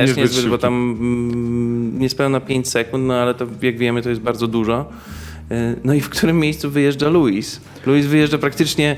niezbyt 0.00 0.16
niezbyt, 0.16 0.50
bo 0.50 0.58
tam 0.58 0.74
mm, 1.00 1.98
niespełna 1.98 2.40
5 2.40 2.68
sekund, 2.68 3.04
no 3.06 3.14
ale 3.14 3.34
to 3.34 3.46
jak 3.62 3.78
wiemy 3.78 4.02
to 4.02 4.08
jest 4.08 4.20
bardzo 4.20 4.46
dużo. 4.46 4.88
Yy, 5.50 5.56
No 5.84 5.94
i 5.94 6.00
w 6.00 6.08
którym 6.08 6.38
miejscu 6.38 6.70
wyjeżdża 6.70 7.08
Louis? 7.08 7.60
Louis 7.86 8.06
wyjeżdża 8.06 8.38
praktycznie 8.38 8.96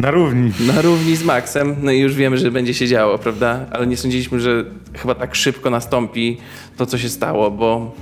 Na 0.00 0.10
równi. 0.10 0.52
na 0.66 0.82
równi 0.82 1.16
z 1.16 1.24
Maxem, 1.24 1.76
no 1.82 1.90
i 1.90 1.98
już 1.98 2.14
wiemy, 2.14 2.38
że 2.38 2.50
będzie 2.50 2.74
się 2.74 2.86
działo, 2.86 3.18
prawda? 3.18 3.66
Ale 3.70 3.86
nie 3.86 3.96
sądziliśmy, 3.96 4.40
że 4.40 4.64
chyba 4.94 5.14
tak 5.14 5.34
szybko 5.34 5.70
nastąpi 5.70 6.38
to, 6.76 6.86
co 6.86 6.98
się 6.98 7.08
stało, 7.08 7.50
bo 7.50 7.94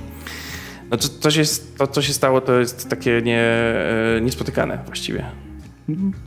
no 0.91 0.97
to, 0.97 1.07
to, 1.21 1.31
się, 1.31 1.43
to 1.77 1.87
co 1.87 2.01
się 2.01 2.13
stało, 2.13 2.41
to 2.41 2.59
jest 2.59 2.89
takie 2.89 3.21
nie, 3.21 3.41
e, 4.17 4.21
niespotykane 4.21 4.79
właściwie. 4.85 5.25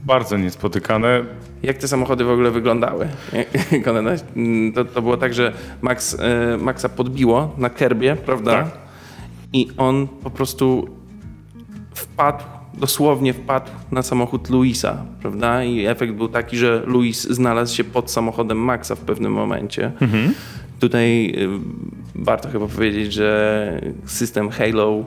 Bardzo 0.04 0.38
niespotykane. 0.38 1.24
Jak 1.62 1.78
te 1.78 1.88
samochody 1.88 2.24
w 2.24 2.30
ogóle 2.30 2.50
wyglądały? 2.50 3.08
Na- 4.02 4.72
to, 4.74 4.84
to 4.84 5.02
było 5.02 5.16
tak, 5.16 5.34
że 5.34 5.52
Max, 5.82 6.16
e, 6.20 6.56
Maxa 6.56 6.88
podbiło 6.88 7.54
na 7.58 7.70
kerbie, 7.70 8.16
prawda? 8.16 8.52
Tak. 8.52 8.78
I 9.52 9.68
on 9.76 10.08
po 10.08 10.30
prostu 10.30 10.88
wpadł, 11.94 12.44
dosłownie 12.74 13.32
wpadł 13.32 13.70
na 13.90 14.02
samochód 14.02 14.50
Luisa, 14.50 15.04
prawda? 15.20 15.64
I 15.64 15.86
efekt 15.86 16.12
był 16.14 16.28
taki, 16.28 16.56
że 16.56 16.82
Luis 16.86 17.22
znalazł 17.30 17.76
się 17.76 17.84
pod 17.84 18.10
samochodem 18.10 18.58
Maxa 18.58 18.94
w 18.94 19.00
pewnym 19.00 19.32
momencie. 19.32 19.92
Tutaj 20.80 21.26
y, 21.26 21.48
warto 22.14 22.48
chyba 22.48 22.66
powiedzieć, 22.66 23.12
że 23.12 23.80
system 24.06 24.50
Halo 24.50 25.04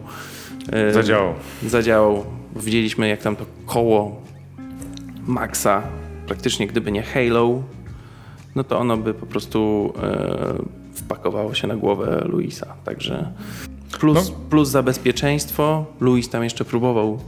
y, 0.90 0.94
Zadziałał. 0.94 1.34
zadziałał. 1.68 2.26
Widzieliśmy, 2.56 3.08
jak 3.08 3.22
tam 3.22 3.36
to 3.36 3.46
koło 3.66 4.22
Maxa, 5.28 5.82
praktycznie 6.28 6.68
gdyby 6.68 6.92
nie 6.92 7.04
Halo, 7.04 7.62
no 8.56 8.64
to 8.64 8.80
ono 8.80 8.98
by 8.98 9.14
po 9.14 9.26
prostu 9.26 9.94
e, 10.04 10.54
wpakowało 10.94 11.54
się 11.54 11.68
na 11.68 11.76
głowę 11.76 12.24
Luisa. 12.30 12.68
Także 12.86 13.32
plus, 14.00 14.30
No. 14.30 14.36
plus 14.50 14.70
za 14.70 14.84
bezpieczeństwo. 14.84 15.86
Luis 16.00 16.30
tam 16.30 16.44
jeszcze 16.44 16.66
próbował 16.66 17.20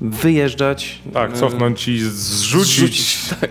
wyjeżdżać. 0.00 1.02
Tak, 1.12 1.30
e, 1.30 1.34
cofnąć 1.34 1.88
i 1.88 2.00
zrzucić. 2.00 2.74
zrzucić, 2.76 3.18
tak. 3.40 3.50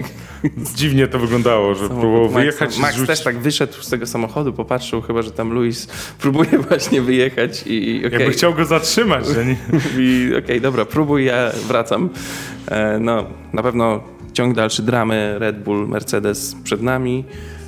Dziwnie 0.76 1.08
to 1.08 1.20
wyglądało, 1.20 1.76
że 1.76 1.88
próbował 1.88 2.28
Maxa- 2.30 2.34
wyjechać 2.34 2.78
i 2.78 2.82
Max 2.82 2.94
zrzucić. 2.94 3.08
też 3.16 3.24
tak 3.24 3.40
wyszedł 3.40 3.74
z 3.82 3.90
tego 3.90 4.06
samochodu, 4.06 4.54
popatrzył 4.54 5.02
chyba, 5.02 5.22
że 5.22 5.32
tam 5.32 5.52
Luis 5.54 5.88
próbuje 6.22 6.60
właśnie 6.70 7.02
wyjechać 7.02 7.64
i, 7.68 7.90
i 7.92 8.06
okej. 8.06 8.20
Jakby 8.20 8.34
chciał 8.34 8.54
go 8.54 8.66
zatrzymać, 8.66 9.28
że 9.28 9.46
nie... 9.46 9.56
Mówi, 9.74 10.36
okej, 10.36 10.62
dobra, 10.62 10.86
próbuj, 10.86 11.26
ja 11.26 11.52
wracam. 11.68 12.10
E, 12.68 13.00
no, 13.00 13.26
na 13.54 13.64
pewno 13.64 14.04
ciąg 14.34 14.56
dalszy 14.56 14.82
dramy 14.84 15.36
Red 15.40 15.64
Bull, 15.64 15.88
Mercedes 15.88 16.56
przed 16.64 16.82
nami, 16.82 17.24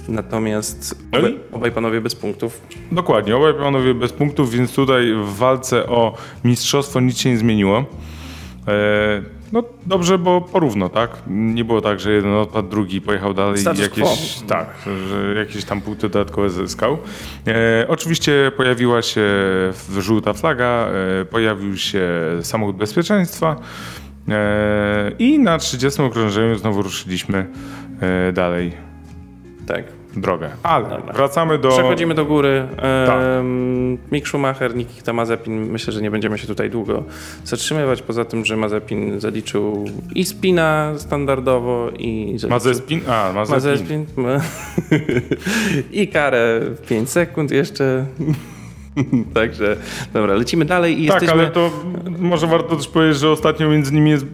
natomiast 0.07 0.95
No 1.11 1.19
i- 1.19 1.21
obaj, 1.21 1.37
obaj 1.51 1.71
panowie 1.71 2.01
bez 2.01 2.15
punktów. 2.15 2.61
Dokładnie, 2.91 3.35
obaj 3.37 3.53
panowie 3.53 3.93
bez 3.93 4.13
punktów, 4.13 4.51
więc 4.51 4.73
tutaj 4.73 5.13
w 5.13 5.35
walce 5.37 5.85
o 5.87 6.17
mistrzostwo 6.43 6.99
nic 6.99 7.17
się 7.17 7.29
nie 7.29 7.37
zmieniło. 7.37 7.85
E, 8.69 9.21
no 9.51 9.63
dobrze, 9.85 10.17
bo 10.17 10.41
porówno, 10.41 10.89
tak? 10.89 11.09
Nie 11.27 11.65
było 11.65 11.81
tak, 11.81 11.99
że 11.99 12.11
jeden 12.11 12.33
odpadł, 12.33 12.69
drugi 12.69 13.01
pojechał 13.01 13.33
dalej 13.33 13.55
i 13.55 13.57
Status 13.57 13.81
jakieś, 13.81 14.03
quo. 14.03 14.15
tak, 14.47 14.67
że 15.09 15.35
jakieś 15.35 15.65
tam 15.65 15.81
punkty 15.81 16.09
dodatkowe 16.09 16.49
zyskał. 16.49 16.97
E, 17.47 17.85
oczywiście 17.87 18.51
pojawiła 18.57 19.01
się 19.01 19.25
żółta 19.97 20.33
flaga, 20.33 20.87
e, 21.21 21.25
pojawił 21.25 21.77
się 21.77 22.09
samochód 22.41 22.75
bezpieczeństwa 22.75 23.55
e, 24.29 25.11
i 25.19 25.39
na 25.39 25.57
30 25.57 26.01
okrążeniu 26.01 26.55
znowu 26.55 26.81
ruszyliśmy 26.81 27.47
e, 28.01 28.31
dalej 28.31 28.71
Tak. 29.67 29.98
Drogę. 30.15 30.49
Ale 30.63 30.89
Dobra. 30.89 31.13
wracamy 31.13 31.57
do... 31.57 31.69
Przechodzimy 31.69 32.13
do 32.13 32.25
góry. 32.25 32.67
Tak. 32.77 33.19
Ehm, 33.21 33.97
Mick 34.11 34.27
Schumacher, 34.27 34.75
Nikita 34.75 35.13
Mazepin. 35.13 35.71
Myślę, 35.71 35.93
że 35.93 36.01
nie 36.01 36.11
będziemy 36.11 36.37
się 36.37 36.47
tutaj 36.47 36.69
długo 36.69 37.03
zatrzymywać, 37.43 38.01
poza 38.01 38.25
tym, 38.25 38.45
że 38.45 38.57
Mazepin 38.57 39.19
zaliczył 39.19 39.85
i 40.15 40.25
spina 40.25 40.93
standardowo 40.97 41.89
i 41.99 42.25
zaliczył 42.27 42.49
Mazepin? 42.49 43.01
A, 43.07 43.31
Mazepin. 43.33 44.05
Mazepin. 44.17 44.39
I 46.01 46.07
karę 46.07 46.61
w 46.61 46.87
5 46.87 47.09
sekund 47.09 47.51
jeszcze. 47.51 48.05
Także, 49.33 49.77
dobra, 50.13 50.33
lecimy 50.33 50.65
dalej 50.65 51.03
i 51.03 51.07
Tak, 51.07 51.21
jesteśmy... 51.21 51.41
ale 51.41 51.51
to 51.51 51.71
może 52.19 52.47
warto 52.47 52.75
też 52.75 52.87
powiedzieć, 52.87 53.17
że 53.19 53.29
ostatnio 53.31 53.69
między 53.69 53.93
nimi 53.93 54.09
jest 54.11 54.25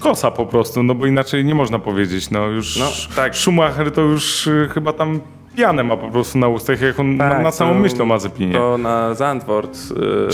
kosa 0.00 0.30
po 0.30 0.46
prostu, 0.46 0.82
no 0.82 0.94
bo 0.94 1.06
inaczej 1.06 1.44
nie 1.44 1.54
można 1.54 1.78
powiedzieć. 1.78 2.30
No 2.30 2.46
już 2.46 2.76
No, 2.78 2.86
tak. 3.16 3.36
Schumacher 3.36 3.92
to 3.92 4.00
już 4.00 4.46
y, 4.46 4.68
chyba 4.74 4.92
tam 4.92 5.20
pianę 5.56 5.84
ma 5.84 5.96
po 5.96 6.08
prostu 6.10 6.38
na 6.38 6.48
ustach, 6.48 6.80
jak 6.80 7.00
on 7.00 7.18
Tak, 7.18 7.32
na, 7.32 7.42
na 7.42 7.50
samą 7.50 7.72
to- 7.72 7.78
myśl 7.78 8.02
o 8.02 8.06
Mazepinie. 8.06 8.52
To 8.54 8.78
na 8.78 9.14
Zandvoort 9.14 9.78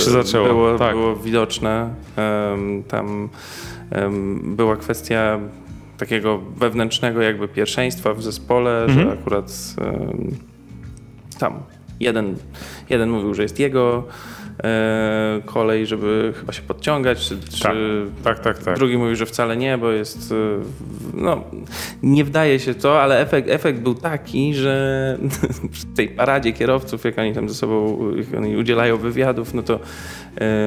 Się 0.05 0.11
zaczęło, 0.11 0.47
było, 0.49 0.79
tak. 0.79 0.97
było 0.97 1.17
widoczne. 1.17 1.95
Em, 2.17 2.83
tam 2.83 3.29
em, 3.91 4.41
była 4.57 4.77
kwestia 4.77 5.39
takiego 5.99 6.39
wewnętrznego 6.57 7.23
jakby 7.23 7.49
pierwszeństwa 7.49 8.15
w 8.15 8.23
zespole, 8.23 8.85
Mhm. 8.85 9.07
że 9.09 9.13
akurat 9.21 9.53
em, 9.81 10.37
tam 11.39 11.53
jeden, 12.01 12.37
jeden 12.91 13.11
mówił, 13.11 13.35
że 13.35 13.43
jest 13.43 13.59
jego 13.59 14.03
kolej, 15.45 15.87
żeby 15.87 16.33
chyba 16.41 16.53
się 16.53 16.63
podciągać, 16.63 17.29
czy, 17.29 17.37
Tak, 17.37 17.73
czy 17.73 18.07
tak, 18.25 18.39
tak, 18.39 18.59
tak. 18.59 18.77
Drugi 18.77 18.99
mówi, 18.99 19.17
że 19.17 19.27
wcale 19.27 19.57
nie, 19.57 19.79
bo 19.79 19.91
jest. 19.91 20.33
y, 20.33 20.35
No, 21.15 21.45
nie 22.03 22.25
wdaje 22.25 22.59
się 22.61 22.75
to, 22.75 23.03
ale 23.03 23.21
efekt, 23.21 23.49
efekt 23.51 23.79
był 23.81 23.95
taki, 23.95 24.55
że 24.55 25.19
przy 25.73 25.87
tej 25.87 26.09
paradzie 26.09 26.53
kierowców, 26.53 27.05
jak 27.05 27.19
oni 27.19 27.35
tam 27.35 27.49
ze 27.49 27.55
sobą 27.55 27.99
jak 28.17 28.27
oni 28.39 28.57
udzielają 28.57 28.97
wywiadów, 28.97 29.55
no 29.55 29.63
to 29.63 29.75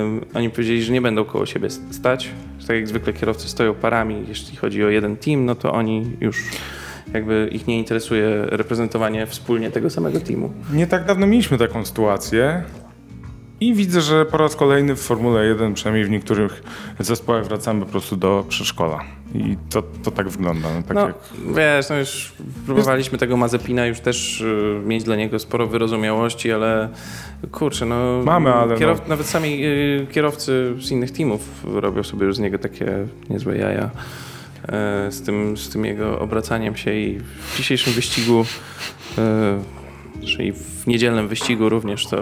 ym, 0.01 0.25
oni 0.33 0.49
powiedzieli, 0.49 0.83
że 0.83 0.93
nie 0.93 1.01
będą 1.01 1.25
koło 1.25 1.45
siebie 1.45 1.69
stać. 1.91 2.29
Tak 2.67 2.75
jak 2.75 2.87
zwykle 2.87 3.13
kierowcy 3.13 3.47
stoją 3.49 3.73
parami, 3.73 4.23
jeśli 4.27 4.57
chodzi 4.57 4.83
o 4.83 4.89
jeden 4.89 5.17
team, 5.17 5.45
no 5.45 5.55
to 5.55 5.73
oni 5.73 6.05
już 6.21 6.43
jakby 7.13 7.49
ich 7.51 7.67
nie 7.67 7.77
interesuje 7.77 8.45
reprezentowanie 8.45 9.25
wspólnie 9.27 9.71
tego 9.71 9.89
samego 9.89 10.19
teamu. 10.19 10.53
Nie 10.73 10.87
tak 10.87 11.05
dawno 11.05 11.27
mieliśmy 11.27 11.57
taką 11.57 11.85
sytuację 11.85 12.63
i 13.59 13.73
widzę, 13.73 14.01
że 14.01 14.25
po 14.25 14.37
raz 14.37 14.55
kolejny 14.55 14.95
w 14.95 15.01
Formule 15.01 15.45
1, 15.45 15.73
przynajmniej 15.73 16.05
w 16.05 16.09
niektórych 16.09 16.63
zespołach 16.99 17.45
wracamy 17.45 17.85
po 17.85 17.91
prostu 17.91 18.15
do 18.15 18.45
przedszkola. 18.49 18.99
I 19.35 19.57
to, 19.69 19.83
to 20.03 20.11
tak 20.11 20.29
wygląda. 20.29 20.67
No, 20.75 20.83
tak 20.83 20.95
No, 20.95 21.07
jak... 21.07 21.15
wiesz, 21.55 21.89
no 21.89 21.95
już 21.95 22.33
próbowaliśmy 22.65 23.17
tego 23.17 23.37
Mazepina 23.37 23.85
już 23.85 23.99
też 23.99 24.41
y, 24.41 24.81
mieć 24.85 25.03
dla 25.03 25.15
niego 25.15 25.39
sporo 25.39 25.67
wyrozumiałości, 25.67 26.51
ale 26.51 26.89
kurczę, 27.51 27.85
no... 27.85 28.21
Mamy, 28.25 28.53
ale 28.53 28.77
kierow... 28.77 28.99
no. 28.99 29.09
Nawet 29.09 29.25
sami 29.27 29.65
y, 29.65 30.07
kierowcy 30.11 30.75
z 30.79 30.91
innych 30.91 31.11
teamów 31.11 31.49
robią 31.63 32.03
sobie 32.03 32.25
już 32.25 32.35
z 32.35 32.39
niego 32.39 32.59
takie 32.59 33.07
niezłe 33.29 33.57
jaja 33.57 33.89
e, 34.67 35.11
z 35.11 35.21
tym, 35.21 35.57
z 35.57 35.69
tym 35.69 35.85
jego 35.85 36.19
obracaniem 36.19 36.75
się 36.75 36.93
i 36.93 37.19
w 37.19 37.57
dzisiejszym 37.57 37.93
wyścigu, 37.93 38.45
czyli 40.25 40.51
w 40.53 40.87
niedzielnym 40.87 41.27
wyścigu 41.27 41.69
również 41.69 42.07
to 42.07 42.17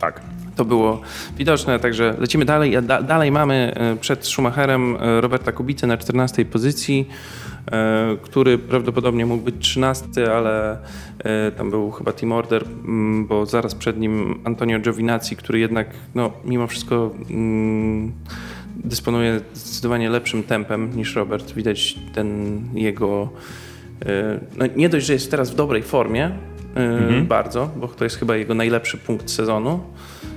Tak. 0.00 0.35
To 0.56 0.64
było 0.64 1.00
widoczne, 1.36 1.78
także 1.78 2.14
lecimy 2.18 2.44
dalej. 2.44 2.82
Da, 2.82 3.02
dalej 3.02 3.32
mamy 3.32 3.72
e, 3.74 3.96
przed 3.96 4.26
Schumacherem 4.26 4.96
e, 4.96 5.20
Roberta 5.20 5.52
Kubicę 5.52 5.86
na 5.86 5.96
14 5.96 6.44
pozycji, 6.44 7.08
e, 7.72 8.16
który 8.22 8.58
prawdopodobnie 8.58 9.26
mógł 9.26 9.44
być 9.44 9.54
13, 9.58 10.06
ale 10.34 10.78
tam 11.56 11.70
był 11.70 11.90
chyba 11.90 12.12
team 12.12 12.32
order, 12.32 12.64
mm, 12.64 13.26
bo 13.26 13.46
zaraz 13.46 13.74
przed 13.74 13.98
nim 13.98 14.40
Antonio 14.44 14.80
Giovinazzi, 14.80 15.36
który 15.36 15.58
jednak 15.58 15.86
no, 16.14 16.32
mimo 16.44 16.66
wszystko 16.66 17.10
mm, 17.30 18.12
dysponuje 18.76 19.40
zdecydowanie 19.54 20.10
lepszym 20.10 20.42
tempem 20.42 20.96
niż 20.96 21.16
Robert. 21.16 21.54
Widać 21.54 21.98
ten 22.14 22.60
jego... 22.74 23.28
No, 24.56 24.64
nie 24.76 24.88
dość, 24.88 25.06
że 25.06 25.12
jest 25.12 25.30
teraz 25.30 25.50
w 25.50 25.54
dobrej 25.54 25.82
formie, 25.82 26.30
e, 26.76 27.22
bardzo, 27.22 27.70
bo 27.76 27.88
to 27.88 28.04
jest 28.04 28.16
chyba 28.16 28.36
jego 28.36 28.54
najlepszy 28.54 28.98
punkt 28.98 29.30
sezonu, 29.30 29.80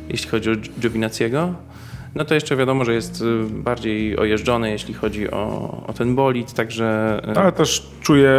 jeśli 0.10 0.30
chodzi 0.30 0.50
o 0.50 0.54
Gio- 0.54 0.80
Giovinazziego. 0.80 1.54
No 2.16 2.26
to 2.26 2.34
jeszcze 2.34 2.56
wiadomo, 2.56 2.86
że 2.86 2.94
jest 2.94 3.22
y, 3.22 3.26
bardziej 3.50 4.18
ojeżdżony, 4.18 4.72
jeśli 4.72 4.94
chodzi 4.94 5.32
o, 5.32 5.84
o 5.88 5.94
ten 5.94 6.16
bolid, 6.16 6.54
także 6.54 7.20
y, 7.36 7.40
Ale 7.40 7.52
też 7.52 7.88
czuję, 8.02 8.32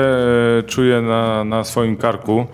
czuję 0.67 1.03
na, 1.03 1.45
na 1.45 1.65
swoim 1.65 1.97
karku 1.97 2.47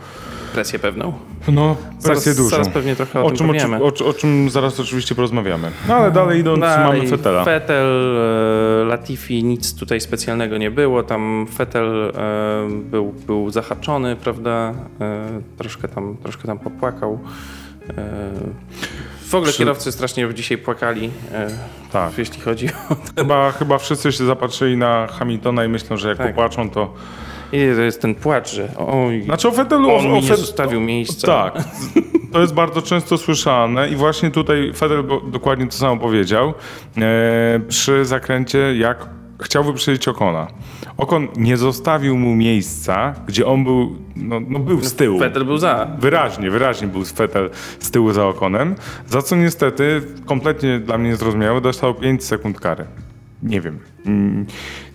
presję 0.54 0.78
pewną. 0.78 1.12
no, 1.48 1.76
presję 2.02 2.20
Zaraz, 2.32 2.36
dużą. 2.36 2.48
zaraz 2.50 2.68
pewnie 2.68 2.96
trochę 2.96 3.20
o, 3.20 3.24
O 3.24 3.30
czym, 3.30 3.46
o, 3.50 3.52
powiemy. 3.52 3.82
o, 3.82 3.92
czym- 3.92 4.06
o 4.06 4.12
czym 4.12 4.50
zaraz 4.50 4.80
oczywiście 4.80 5.14
porozmawiamy. 5.14 5.70
No 5.88 5.94
ale 5.94 6.10
dalej 6.10 6.40
idąc 6.40 6.60
Dalej, 6.60 6.98
mamy 7.00 7.10
Fetela. 7.10 7.44
Vettel, 7.44 8.16
e, 8.82 8.84
Latifi, 8.84 9.44
nic 9.44 9.74
tutaj 9.74 10.00
specjalnego 10.00 10.58
nie 10.58 10.70
było. 10.70 11.02
Tam 11.02 11.46
Vettel 11.58 12.12
e, 12.16 12.68
był, 12.90 13.12
był 13.26 13.50
zahaczony, 13.50 14.16
prawda? 14.16 14.74
E, 15.00 15.26
troszkę, 15.58 15.88
tam, 15.88 16.16
troszkę 16.22 16.46
tam 16.46 16.58
popłakał. 16.58 17.18
W 19.26 19.34
ogóle 19.34 19.50
Przy- 19.52 19.58
kierowcy 19.58 19.92
strasznie 19.92 20.34
dzisiaj 20.34 20.58
płakali, 20.58 21.10
e, 21.32 21.48
Tak. 21.92 22.18
jeśli 22.18 22.40
chodzi 22.40 22.68
o... 22.90 22.96
Chyba, 23.16 23.52
chyba 23.52 23.78
wszyscy 23.78 24.12
się 24.12 24.24
zapatrzyli 24.24 24.76
na 24.76 25.06
Hamiltona 25.06 25.64
i 25.64 25.68
myślą, 25.68 25.96
że 25.96 26.08
jak 26.08 26.18
Tak. 26.18 26.26
popłaczą, 26.26 26.70
to... 26.70 26.94
I 27.52 27.58
to 27.76 27.80
jest 27.82 28.00
ten 28.02 28.14
płacz, 28.14 28.52
że 28.54 28.68
oj, 28.78 29.22
Znaczy 29.22 29.48
o 29.48 29.52
Fetelu... 29.52 29.94
on 29.94 30.06
o 30.06 30.14
mi 30.16 30.22
zostawił 30.26 30.80
miejsca. 30.80 31.26
Tak. 31.26 31.64
To 32.32 32.40
jest 32.40 32.54
bardzo 32.54 32.82
często 32.82 33.18
słyszane 33.18 33.88
i 33.88 33.96
właśnie 33.96 34.30
tutaj 34.30 34.72
Fedel 34.74 35.04
dokładnie 35.30 35.66
to 35.66 35.72
samo 35.72 35.96
powiedział 36.00 36.54
e, 36.96 37.60
przy 37.68 38.04
zakręcie, 38.04 38.76
jak 38.76 39.06
chciał 39.42 39.64
wyprzedzić 39.64 40.08
Okona. 40.08 40.46
Okon 40.96 41.28
nie 41.36 41.56
zostawił 41.56 42.18
mu 42.18 42.36
miejsca, 42.36 43.14
gdzie 43.26 43.46
on 43.46 43.64
był, 43.64 43.96
no, 44.16 44.40
no 44.48 44.58
był 44.58 44.80
z 44.82 44.94
tyłu. 44.94 45.18
Vettel 45.18 45.44
był 45.44 45.58
za. 45.58 45.88
Wyraźnie, 45.98 46.50
wyraźnie 46.50 46.88
był 46.88 47.04
Fetel 47.04 47.50
z 47.80 47.90
tyłu 47.90 48.12
za 48.12 48.26
Okonem, 48.26 48.74
za 49.06 49.22
co 49.22 49.36
niestety 49.36 50.02
kompletnie 50.26 50.78
dla 50.78 50.98
mnie 50.98 51.10
niezrozumiałe 51.10 51.60
dostał 51.60 51.94
5 51.94 52.24
sekund 52.24 52.60
kary. 52.60 52.86
Nie 53.46 53.60
wiem. 53.60 53.78
Mm, 54.06 54.46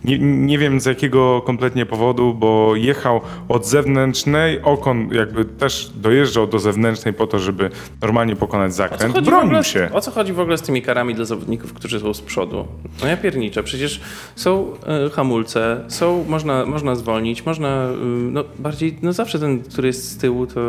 Nie, 0.03 0.19
nie 0.19 0.57
wiem 0.57 0.79
z 0.79 0.85
jakiego 0.85 1.41
kompletnie 1.45 1.85
powodu, 1.85 2.33
bo 2.33 2.75
jechał 2.75 3.21
od 3.49 3.65
zewnętrznej, 3.65 4.61
Okon 4.61 5.09
jakby 5.11 5.45
też 5.45 5.91
dojeżdżał 5.95 6.47
do 6.47 6.59
zewnętrznej 6.59 7.13
po 7.13 7.27
to, 7.27 7.39
żeby 7.39 7.69
normalnie 8.01 8.35
pokonać 8.35 8.73
zakręt. 8.73 9.19
Bronił 9.19 9.63
się. 9.63 9.89
o 9.93 10.01
co 10.01 10.11
chodzi 10.11 10.33
w 10.33 10.39
ogóle 10.39 10.57
z 10.57 10.61
tymi 10.61 10.81
karami 10.81 11.15
dla 11.15 11.25
zawodników, 11.25 11.73
którzy 11.73 11.99
są 11.99 12.13
z 12.13 12.21
przodu? 12.21 12.67
No 13.01 13.07
ja 13.07 13.17
pierniczę, 13.17 13.63
przecież 13.63 14.01
są 14.35 14.73
e, 15.05 15.09
hamulce, 15.09 15.83
są, 15.87 16.25
można, 16.29 16.65
można 16.65 16.95
zwolnić, 16.95 17.45
można, 17.45 17.87
y, 17.89 17.95
no 18.31 18.43
bardziej, 18.59 18.97
no 19.01 19.13
zawsze 19.13 19.39
ten, 19.39 19.59
który 19.63 19.87
jest 19.87 20.11
z 20.11 20.17
tyłu, 20.17 20.47
to 20.47 20.61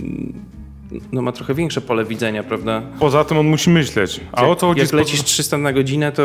mm, 0.00 0.32
no, 1.12 1.22
ma 1.22 1.32
trochę 1.32 1.54
większe 1.54 1.80
pole 1.80 2.04
widzenia, 2.04 2.42
prawda? 2.42 2.82
Poza 3.00 3.24
tym 3.24 3.38
on 3.38 3.46
musi 3.46 3.70
myśleć. 3.70 4.20
A 4.32 4.46
o 4.46 4.56
co 4.56 4.66
chodzi 4.66 4.80
Jak 4.80 4.92
lecisz 4.92 5.22
300 5.24 5.58
na 5.58 5.72
godzinę, 5.72 6.12
to 6.12 6.22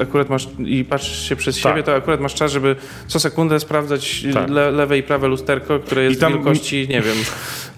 y, 0.00 0.02
akurat 0.02 0.28
masz 0.30 0.48
i 0.58 0.84
patrzysz 0.84 1.28
się 1.28 1.36
przez 1.36 1.60
Tak. 1.62 1.72
siebie, 1.72 1.82
to 1.82 1.94
akurat 1.94 2.20
masz 2.20 2.34
czas, 2.34 2.52
żeby 2.52 2.76
co 3.06 3.20
sekundę 3.20 3.60
sprawdzać 3.60 4.24
y, 4.30 4.34
Tak. 4.34 4.50
le, 4.50 4.70
lewe 4.70 4.98
i 4.98 5.02
prawe 5.02 5.28
lusterko, 5.28 5.78
które 5.78 6.02
jest 6.04 6.16
I 6.16 6.20
tam- 6.20 6.32
wielkości, 6.32 6.86
nie 6.90 7.02
wiem, 7.02 7.16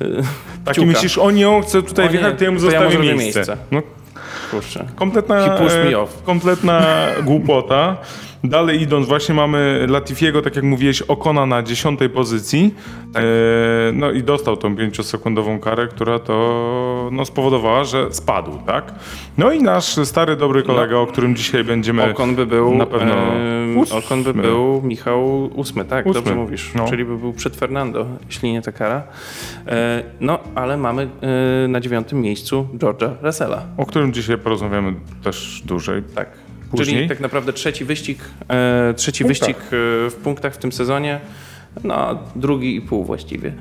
y, 0.03 0.23
Taki 0.65 0.87
myślisz, 0.87 1.19
o 1.19 1.31
nie, 1.31 1.49
on 1.49 1.63
chce 1.63 1.83
tutaj 1.83 2.07
O 2.07 2.09
wjechać, 2.11 2.39
to 2.39 2.45
ja 2.45 2.51
mu 2.51 2.59
to 2.61 2.65
ja 2.65 2.71
mu 2.71 2.71
zostawię 2.71 2.91
zrobię 2.93 3.15
miejsce. 3.15 3.39
miejsce. 3.39 3.57
No, 3.71 3.83
kurczę. 4.51 4.87
Kompletna, 4.97 5.41
He 5.41 5.59
pushed 5.65 5.85
me 5.85 5.91
e, 5.91 5.99
off. 5.99 6.23
kompletna 6.23 6.83
głupota. 7.25 7.97
Dalej 8.45 8.83
idąc, 8.83 9.07
właśnie 9.07 9.35
mamy 9.35 9.87
Latifiego, 9.89 10.43
tak 10.43 10.57
jak 10.57 10.65
mówiłeś, 10.65 11.03
Okona 11.03 11.47
na 11.47 11.63
dziesiątej 11.63 12.11
pozycji. 12.11 12.75
Tak. 13.13 13.23
E, 13.23 13.27
no 13.93 14.11
i 14.11 14.23
dostał 14.23 14.57
tą 14.57 14.77
pięciosekundową 14.77 15.61
karę, 15.61 15.87
która 15.89 16.19
to 16.19 17.09
no, 17.13 17.25
spowodowała, 17.25 17.85
że 17.85 18.13
spadł, 18.13 18.59
tak? 18.67 18.95
No 19.39 19.53
i 19.53 19.63
nasz 19.63 20.07
stary, 20.07 20.37
dobry 20.37 20.63
kolega, 20.63 20.97
o 20.97 21.07
którym 21.07 21.37
dzisiaj 21.37 21.65
będziemy... 21.65 22.11
Okon 22.11 22.35
by 22.35 22.47
był. 22.47 22.75
na 22.75 22.87
pewno 22.87 23.15
ósmy. 23.77 23.97
Okon 23.97 24.23
by 24.23 24.35
był 24.35 24.83
Michał 24.83 25.45
ósmy, 25.45 25.85
tak, 25.85 26.07
Ósmy. 26.07 26.21
dobrze 26.21 26.35
mówisz. 26.35 26.73
No. 26.75 26.89
Czyli 26.89 27.05
by 27.05 27.19
był 27.19 27.33
przed 27.33 27.57
Fernando, 27.57 28.07
jeśli 28.27 28.53
nie 28.53 28.63
ta 28.63 28.73
kara. 28.73 29.03
E, 29.67 30.03
no, 30.21 30.39
ale 30.55 30.77
mamy 30.77 31.09
e, 31.65 31.69
na 31.69 31.81
dziewiątym 31.81 32.21
miejscu 32.21 32.69
George'a 32.75 33.11
Russella. 33.23 33.63
O 33.77 33.87
którym 33.87 34.13
dzisiaj 34.13 34.39
porozmawiamy 34.39 34.95
też 35.23 35.63
dłużej. 35.67 36.03
Tak. 36.15 36.48
Później? 36.71 36.97
Czyli 36.97 37.09
tak 37.09 37.21
naprawdę 37.21 37.53
trzeci 37.53 37.85
wyścig, 37.85 38.19
e, 38.49 38.95
trzeci 38.97 39.25
punktach. 39.25 39.49
wyścig 39.49 39.57
e, 39.57 39.71
w 40.11 40.15
punktach 40.23 40.55
w 40.55 40.59
tym 40.59 40.73
sezonie. 40.73 41.21
No, 41.85 42.19
drugi 42.37 42.77
i 42.77 42.81
pół 42.81 43.05
właściwie. 43.05 43.53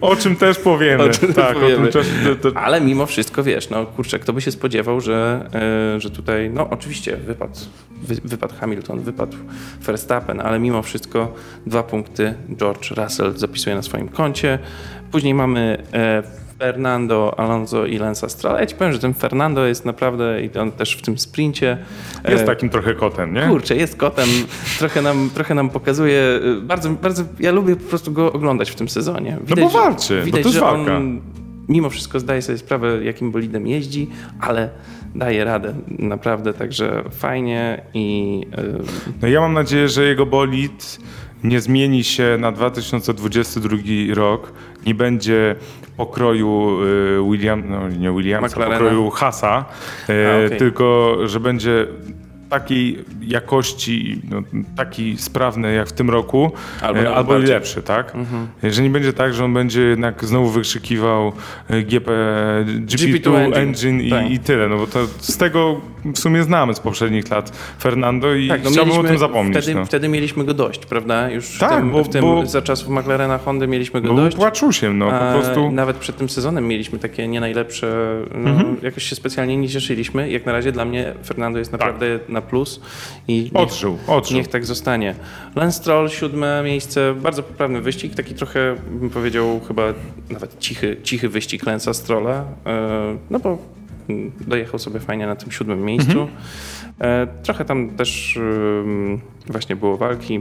O 0.00 0.16
czym 0.16 0.36
też 0.36 0.58
powiemy. 0.58 1.10
Czym 1.20 1.34
tak, 1.34 1.54
powiemy. 1.54 1.74
o 1.74 1.76
tym 1.76 1.92
też... 1.92 2.06
To, 2.42 2.50
to, 2.50 2.60
Ale 2.60 2.80
mimo 2.80 3.06
wszystko, 3.06 3.42
wiesz, 3.42 3.70
no 3.70 3.86
kurczę, 3.86 4.18
kto 4.18 4.32
by 4.32 4.40
się 4.40 4.50
spodziewał, 4.50 5.00
że, 5.00 5.48
e, 5.96 6.00
że 6.00 6.10
tutaj, 6.10 6.50
no 6.50 6.70
oczywiście 6.70 7.16
wypadł, 7.16 7.54
wy, 8.02 8.14
wypadł 8.24 8.54
Hamilton, 8.60 9.00
wypadł 9.00 9.36
Verstappen, 9.80 10.40
ale 10.40 10.58
mimo 10.58 10.82
wszystko 10.82 11.34
dwa 11.66 11.82
punkty 11.82 12.34
George 12.56 12.90
Russell 12.90 13.32
zapisuje 13.36 13.76
na 13.76 13.82
swoim 13.82 14.08
koncie. 14.08 14.58
Później 15.10 15.34
mamy 15.34 15.82
e, 15.92 16.43
Fernando 16.58 17.38
Alonso 17.38 17.86
i 17.86 17.98
Lensa 17.98 18.28
Stroll. 18.28 18.60
Ja 18.60 18.66
ci 18.66 18.74
powiem, 18.74 18.92
że 18.92 18.98
ten 18.98 19.14
Fernando 19.14 19.66
jest 19.66 19.84
naprawdę, 19.84 20.42
i 20.42 20.58
on 20.58 20.72
też 20.72 20.96
w 20.96 21.02
tym 21.02 21.18
sprincie, 21.18 21.78
e, 22.24 22.32
jest 22.32 22.46
takim 22.46 22.68
trochę 22.68 22.94
kotem, 22.94 23.34
nie? 23.34 23.42
Kurczę, 23.42 23.76
jest 23.76 23.96
kotem, 23.96 24.28
trochę 24.78 25.02
nam, 25.02 25.30
trochę 25.34 25.54
nam 25.54 25.70
pokazuje, 25.70 26.40
y, 26.44 26.60
bardzo, 26.60 26.90
bardzo, 26.90 27.24
ja 27.40 27.52
lubię 27.52 27.76
po 27.76 27.88
prostu 27.88 28.12
go 28.12 28.32
oglądać 28.32 28.70
w 28.70 28.74
tym 28.74 28.88
sezonie. 28.88 29.38
No 29.48 29.56
bo 29.56 29.68
walczy, 29.68 30.18
bo 30.18 30.24
widać, 30.24 30.42
to 30.42 30.48
jest 30.48 30.60
walka. 30.60 30.96
on 30.96 31.20
mimo 31.68 31.90
wszystko 31.90 32.20
zdaje 32.20 32.42
sobie 32.42 32.58
sprawę, 32.58 33.04
jakim 33.04 33.32
bolidem 33.32 33.66
jeździ, 33.66 34.10
ale 34.40 34.70
daje 35.14 35.44
radę 35.44 35.74
naprawdę, 35.88 36.54
także 36.54 37.04
fajnie 37.10 37.82
i 37.94 38.40
y, 38.58 39.14
No 39.22 39.28
ja 39.28 39.40
mam 39.40 39.52
nadzieję, 39.52 39.88
że 39.88 40.04
jego 40.04 40.26
bolid 40.26 40.98
nie 41.44 41.60
zmieni 41.60 42.04
się 42.04 42.36
na 42.38 42.52
2022 42.52 43.76
rok, 44.14 44.52
nie 44.86 44.94
będzie 44.94 45.54
pokroju 45.96 46.78
y, 46.82 47.30
William, 47.30 47.62
no 47.68 47.88
nie 47.88 48.12
Williamsa, 48.12 48.46
McLarena. 48.48 48.78
pokroju 48.78 49.10
Hasa, 49.10 49.64
y, 50.08 50.12
A, 50.12 50.46
okej. 50.46 50.58
tylko 50.58 51.16
że 51.24 51.40
będzie 51.40 51.86
takiej 52.50 52.98
jakości, 53.20 54.20
no, 54.30 54.42
taki 54.76 55.16
sprawny 55.18 55.74
jak 55.74 55.88
w 55.88 55.92
tym 55.92 56.10
roku, 56.10 56.52
Albo 56.80 56.86
albo, 56.86 57.02
nawet 57.02 57.16
albo 57.16 57.38
i 57.38 57.42
lepszy, 57.46 57.82
tak? 57.82 58.12
Że 58.62 58.82
nie 58.82 58.90
będzie 58.90 59.12
tak, 59.12 59.34
że 59.34 59.44
on 59.44 59.54
będzie 59.54 59.80
jednak 59.82 60.24
znowu 60.24 60.48
wykrzykiwał 60.50 61.32
GP, 61.70 62.10
GP2, 62.86 63.20
GP2 63.20 63.56
engine, 63.56 64.00
i, 64.00 64.10
Tak. 64.10 64.30
i 64.30 64.38
tyle, 64.38 64.68
no 64.68 64.76
bo 64.76 64.86
to 64.86 65.06
z 65.18 65.36
tego 65.36 65.80
w 66.14 66.18
sumie 66.18 66.42
znamy 66.42 66.74
z 66.74 66.80
poprzednich 66.80 67.30
lat 67.30 67.56
Fernando 67.80 68.34
i 68.34 68.48
Tak, 68.48 68.64
no 68.64 68.70
chciałbym 68.70 68.98
o 68.98 69.02
tym 69.04 69.18
zapomnieć. 69.18 69.56
wtedy, 69.58 69.74
no. 69.78 69.84
wtedy 69.84 70.08
mieliśmy 70.08 70.44
go 70.44 70.54
dość, 70.54 70.86
prawda? 70.86 71.30
Już 71.30 71.58
Tak, 71.58 71.72
w 71.72 71.76
tym, 71.76 71.90
bo- 71.90 72.04
w 72.04 72.08
tym 72.08 72.20
bo- 72.24 72.46
za 72.46 72.62
czasów 72.62 72.88
McLarena 72.88 73.38
Hondy 73.38 73.66
mieliśmy 73.66 74.00
go 74.00 74.08
Był 74.08 74.16
dość. 74.16 74.36
płaczusiem, 74.36 74.98
no 74.98 75.10
po 75.10 75.30
E, 75.30 75.32
prostu. 75.40 75.70
Nawet 75.72 75.96
przed 75.96 76.16
tym 76.16 76.28
sezonem 76.28 76.68
mieliśmy 76.68 76.98
takie 76.98 77.28
nie 77.28 77.40
najlepsze, 77.40 78.16
no, 78.34 78.50
Mhm. 78.50 78.76
jakoś 78.82 79.04
się 79.04 79.16
specjalnie 79.16 79.56
nie 79.56 79.68
cieszyliśmy. 79.68 80.30
Jak 80.30 80.46
na 80.46 80.52
razie 80.52 80.72
dla 80.72 80.84
mnie 80.84 81.14
Fernando 81.26 81.58
jest 81.58 81.72
naprawdę 81.72 82.18
na 82.34 82.42
plus 82.42 82.80
i 83.28 83.42
niech, 83.42 83.52
Tak. 83.52 83.62
Odżył, 83.62 83.98
odżył. 84.06 84.36
niech 84.36 84.48
tak 84.48 84.64
zostanie. 84.66 85.14
Lance 85.56 85.78
Stroll, 85.78 86.08
siódme 86.08 86.62
miejsce, 86.64 87.14
bardzo 87.14 87.42
poprawny 87.42 87.80
wyścig, 87.80 88.14
taki 88.14 88.34
trochę 88.34 88.76
bym 88.90 89.10
powiedział 89.10 89.60
chyba 89.68 89.82
nawet 90.30 90.58
cichy, 90.58 90.96
cichy 91.02 91.28
wyścig 91.28 91.64
Lance'a 91.64 91.94
Strolla, 91.94 92.44
e, 92.66 93.16
no 93.30 93.38
bo 93.38 93.58
mm, 94.08 94.32
dojechał 94.46 94.78
sobie 94.78 95.00
fajnie 95.00 95.26
na 95.26 95.36
tym 95.36 95.50
siódmym 95.52 95.84
miejscu. 95.84 96.20
Mhm. 96.20 96.28
E, 97.00 97.26
Trochę 97.42 97.64
tam 97.64 97.90
też 97.90 98.38
właśnie 99.46 99.76
było 99.76 99.96
walki 99.96 100.40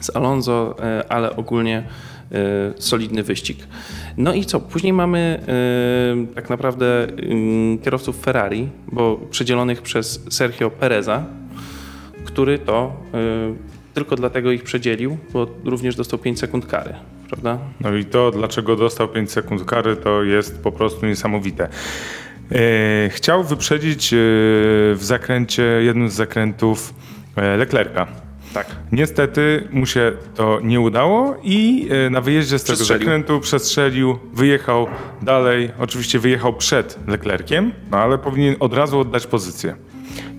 z 0.00 0.16
Alonso, 0.16 0.74
e, 0.80 1.12
ale 1.12 1.36
ogólnie 1.36 1.84
solidny 2.78 3.22
wyścig. 3.22 3.58
No 4.16 4.34
i 4.34 4.44
co? 4.44 4.60
Później 4.60 4.92
mamy 4.92 5.40
e, 6.28 6.34
tak 6.34 6.50
naprawdę 6.50 7.06
ym, 7.30 7.78
kierowców 7.84 8.20
Ferrari, 8.20 8.68
bo 8.92 9.20
przedzielonych 9.30 9.82
przez 9.82 10.24
Sergio 10.30 10.70
Pereza, 10.70 11.24
który 12.24 12.58
to 12.58 12.96
e, 13.14 13.54
tylko 13.94 14.16
dlatego 14.16 14.52
ich 14.52 14.62
przedzielił, 14.62 15.18
bo 15.32 15.46
również 15.64 15.96
dostał 15.96 16.18
5 16.18 16.38
sekund 16.38 16.66
kary, 16.66 16.94
prawda? 17.28 17.58
No 17.80 17.96
i 17.96 18.04
to, 18.04 18.30
dlaczego 18.30 18.76
dostał 18.76 19.08
5 19.08 19.32
sekund 19.32 19.64
kary, 19.64 19.96
to 19.96 20.22
jest 20.22 20.62
po 20.62 20.72
prostu 20.72 21.06
niesamowite. 21.06 21.68
E, 22.52 23.08
chciał 23.08 23.44
wyprzedzić 23.44 24.12
e, 24.12 24.16
w 24.94 24.98
zakręcie, 25.00 25.62
jednym 25.62 26.10
z 26.10 26.14
zakrętów 26.14 26.94
e, 27.36 27.56
Leclerca. 27.56 28.25
Tak. 28.56 28.66
Niestety 28.92 29.68
mu 29.70 29.86
się 29.86 30.12
to 30.34 30.60
nie 30.62 30.80
udało 30.80 31.36
i 31.42 31.88
e, 32.06 32.10
na 32.10 32.20
wyjeździe 32.20 32.58
z 32.58 32.64
tego 32.64 32.84
zakrętu 32.84 33.40
przestrzelił, 33.40 34.18
wyjechał 34.32 34.86
dalej, 35.22 35.70
oczywiście 35.78 36.18
wyjechał 36.18 36.54
przed 36.54 36.98
Leclerciem, 37.08 37.72
no 37.90 37.98
ale 37.98 38.18
powinien 38.18 38.56
od 38.60 38.74
razu 38.74 38.98
oddać 39.00 39.26
pozycję. 39.26 39.76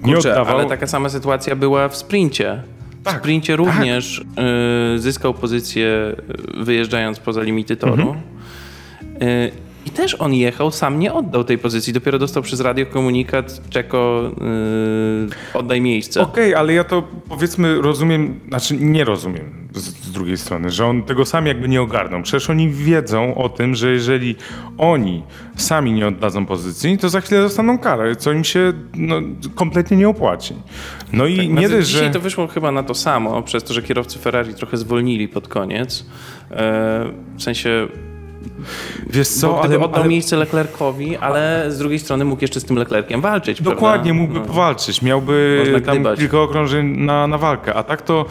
Nie 0.04 0.14
Kurczę, 0.14 0.32
oddawał. 0.32 0.58
ale 0.58 0.70
taka 0.70 0.88
sama 0.88 1.10
sytuacja 1.10 1.56
była 1.56 1.90
w 1.90 1.98
sprincie. 1.98 2.64
W 3.02 3.04
Tak, 3.04 3.20
sprincie 3.20 3.56
również 3.56 4.26
y, 4.96 5.00
zyskał 5.00 5.34
pozycję 5.34 6.16
wyjeżdżając 6.58 7.20
poza 7.20 7.42
limity 7.42 7.76
toru. 7.76 7.94
Mhm. 7.94 8.18
I 9.88 9.90
też 9.90 10.16
on 10.20 10.34
jechał, 10.34 10.72
sam 10.72 11.00
nie 11.00 11.14
oddał 11.14 11.44
tej 11.44 11.58
pozycji. 11.58 11.94
Dopiero 11.94 12.20
dostał 12.20 12.44
przez 12.44 12.60
radio 12.60 12.86
komunikat 12.86 13.62
Czeko 13.70 14.32
y, 15.54 15.58
oddaj 15.58 15.82
miejsce. 15.82 16.22
Okej, 16.22 16.56
ale 16.56 16.74
ja 16.74 16.84
to 16.84 17.04
powiedzmy 17.30 17.82
rozumiem, 17.82 18.40
znaczy 18.48 18.78
nie 18.78 19.04
rozumiem 19.04 19.68
z, 19.74 19.84
z 19.84 20.12
drugiej 20.12 20.38
strony, 20.38 20.70
że 20.70 20.86
on 20.86 21.04
tego 21.04 21.26
sam 21.26 21.48
jakby 21.48 21.70
nie 21.70 21.82
ogarnął. 21.82 22.22
Przecież 22.24 22.50
oni 22.50 22.70
wiedzą 22.70 23.36
o 23.36 23.50
tym, 23.50 23.76
że 23.76 23.92
jeżeli 23.92 24.36
oni 24.78 25.24
sami 25.56 25.92
nie 25.92 26.08
oddadzą 26.08 26.46
pozycji, 26.46 26.98
to 26.98 27.10
za 27.10 27.22
chwilę 27.22 27.42
dostaną 27.42 27.78
karę, 27.78 28.16
co 28.16 28.32
im 28.32 28.44
się 28.44 28.74
no, 28.96 29.16
kompletnie 29.56 29.98
nie 29.98 30.10
opłaci. 30.10 30.56
No 31.14 31.26
i 31.26 31.38
nie 31.38 31.52
Znaczy, 31.52 31.70
dość, 31.70 31.88
dzisiaj 31.88 32.06
że... 32.06 32.12
to 32.12 32.20
wyszło 32.20 32.48
chyba 32.48 32.72
na 32.72 32.84
to 32.84 32.94
samo, 32.94 33.42
przez 33.42 33.64
to, 33.64 33.74
że 33.74 33.82
kierowcy 33.82 34.20
Ferrari 34.20 34.54
trochę 34.54 34.78
zwolnili 34.78 35.28
pod 35.28 35.48
koniec. 35.48 36.06
E, 36.52 36.56
w 37.38 37.44
sensie 37.44 37.88
Wiesz 39.10 39.28
Co, 39.28 39.48
bo 39.50 39.64
ale, 39.64 39.80
oddał 39.80 40.00
ale 40.02 40.10
miejsce 40.10 40.36
Leclercowi, 40.38 41.18
ale 41.18 41.66
z 41.70 41.78
drugiej 41.78 42.00
strony 42.00 42.26
mógł 42.26 42.42
jeszcze 42.42 42.60
z 42.60 42.66
tym 42.66 42.78
Leclerkiem 42.78 43.22
walczyć. 43.22 43.62
dokładnie 43.62 44.04
prawda? 44.12 44.22
mógłby 44.22 44.40
No. 44.40 44.46
powalczyć, 44.46 45.02
miałby 45.02 45.58
Można 45.66 45.82
tam 45.82 45.96
gdybać. 45.96 46.20
kilka 46.20 46.40
okrążeń 46.42 46.86
na, 46.98 47.28
na 47.28 47.38
walkę, 47.38 47.74
a 47.74 47.84
tak 47.84 48.02
to 48.02 48.26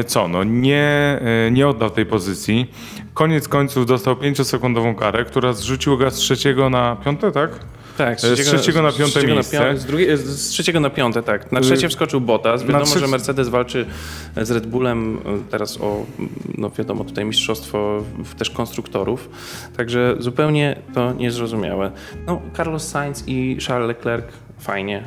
e, 0.00 0.04
co, 0.04 0.28
no 0.28 0.44
nie, 0.44 1.18
e, 1.46 1.50
nie 1.50 1.68
oddał 1.68 1.90
tej 1.90 2.06
pozycji. 2.06 2.70
Koniec 3.14 3.48
końców 3.48 3.86
dostał 3.86 4.14
5-sekundową 4.14 4.94
karę, 4.94 5.24
która 5.24 5.52
zrzuciła 5.52 5.96
go 5.96 6.10
z 6.10 6.14
trzeciego 6.14 6.70
na 6.70 6.96
piąte, 7.04 7.32
tak? 7.32 7.50
Tak, 7.98 8.20
Z 8.20 8.40
trzeciego 8.46 8.82
na 8.82 8.90
z 8.90 8.96
piąte 8.96 9.10
trzeciego 9.12 9.34
miejsce. 9.34 9.58
Na 9.58 9.64
piąte, 9.64 10.16
z, 10.16 10.20
z 10.40 10.48
trzeciego 10.48 10.80
na 10.80 10.90
piąte, 10.90 11.22
tak. 11.22 11.52
Na 11.52 11.60
trzecie 11.60 11.88
wskoczył 11.88 12.20
Bottas. 12.20 12.62
Wiadomo, 12.62 12.84
trzecie- 12.84 13.00
że 13.00 13.06
Mercedes 13.06 13.48
walczy 13.48 13.86
z 14.42 14.50
Red 14.50 14.66
Bullem 14.66 15.16
y, 15.16 15.20
teraz 15.50 15.80
o, 15.80 16.06
no 16.58 16.70
wiadomo, 16.70 17.04
tutaj 17.04 17.24
mistrzostwo 17.24 18.04
też 18.38 18.50
konstruktorów. 18.50 19.30
Także 19.76 20.16
zupełnie 20.18 20.76
to 20.94 21.12
niezrozumiałe. 21.12 21.90
No, 22.26 22.42
Carlos 22.56 22.88
Sainz 22.88 23.24
i 23.26 23.58
Charles 23.66 23.88
Leclerc 23.88 24.24
fajnie, 24.60 25.02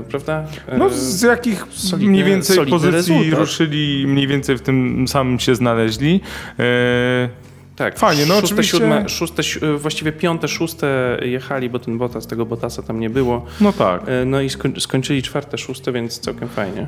y, 0.00 0.04
prawda? 0.10 0.44
Y, 0.74 0.78
No 0.78 0.90
z 0.90 1.22
jakich 1.22 1.64
solidny- 1.70 2.10
mniej 2.10 2.24
więcej 2.24 2.66
pozycji 2.66 2.92
rezultat. 2.92 3.38
ruszyli, 3.40 4.06
mniej 4.06 4.26
więcej 4.26 4.58
w 4.58 4.62
tym 4.62 5.08
samym 5.08 5.38
się 5.40 5.54
znaleźli. 5.54 6.20
E, 6.58 7.28
Tak, 7.76 7.98
Fajnie, 7.98 8.26
no 8.26 8.34
szóste, 8.34 8.44
oczywiście- 8.46 8.78
siódme, 8.78 9.08
szóste, 9.08 9.42
si- 9.42 9.60
właściwie 9.78 10.12
piąte, 10.12 10.48
szóste 10.48 11.18
jechali, 11.22 11.70
bo 11.70 11.78
ten 11.78 11.98
Bottas, 11.98 12.26
tego 12.26 12.46
Bottasa 12.46 12.82
tam 12.82 13.00
nie 13.00 13.10
było. 13.10 13.46
no 13.60 13.72
tak. 13.72 14.02
E, 14.08 14.24
No 14.24 14.40
i 14.40 14.50
skoń, 14.50 14.72
skończyli 14.80 15.22
czwarte, 15.22 15.58
szóste, 15.58 15.92
więc 15.92 16.18
całkiem 16.18 16.48
fajnie. 16.48 16.80
E, 16.82 16.86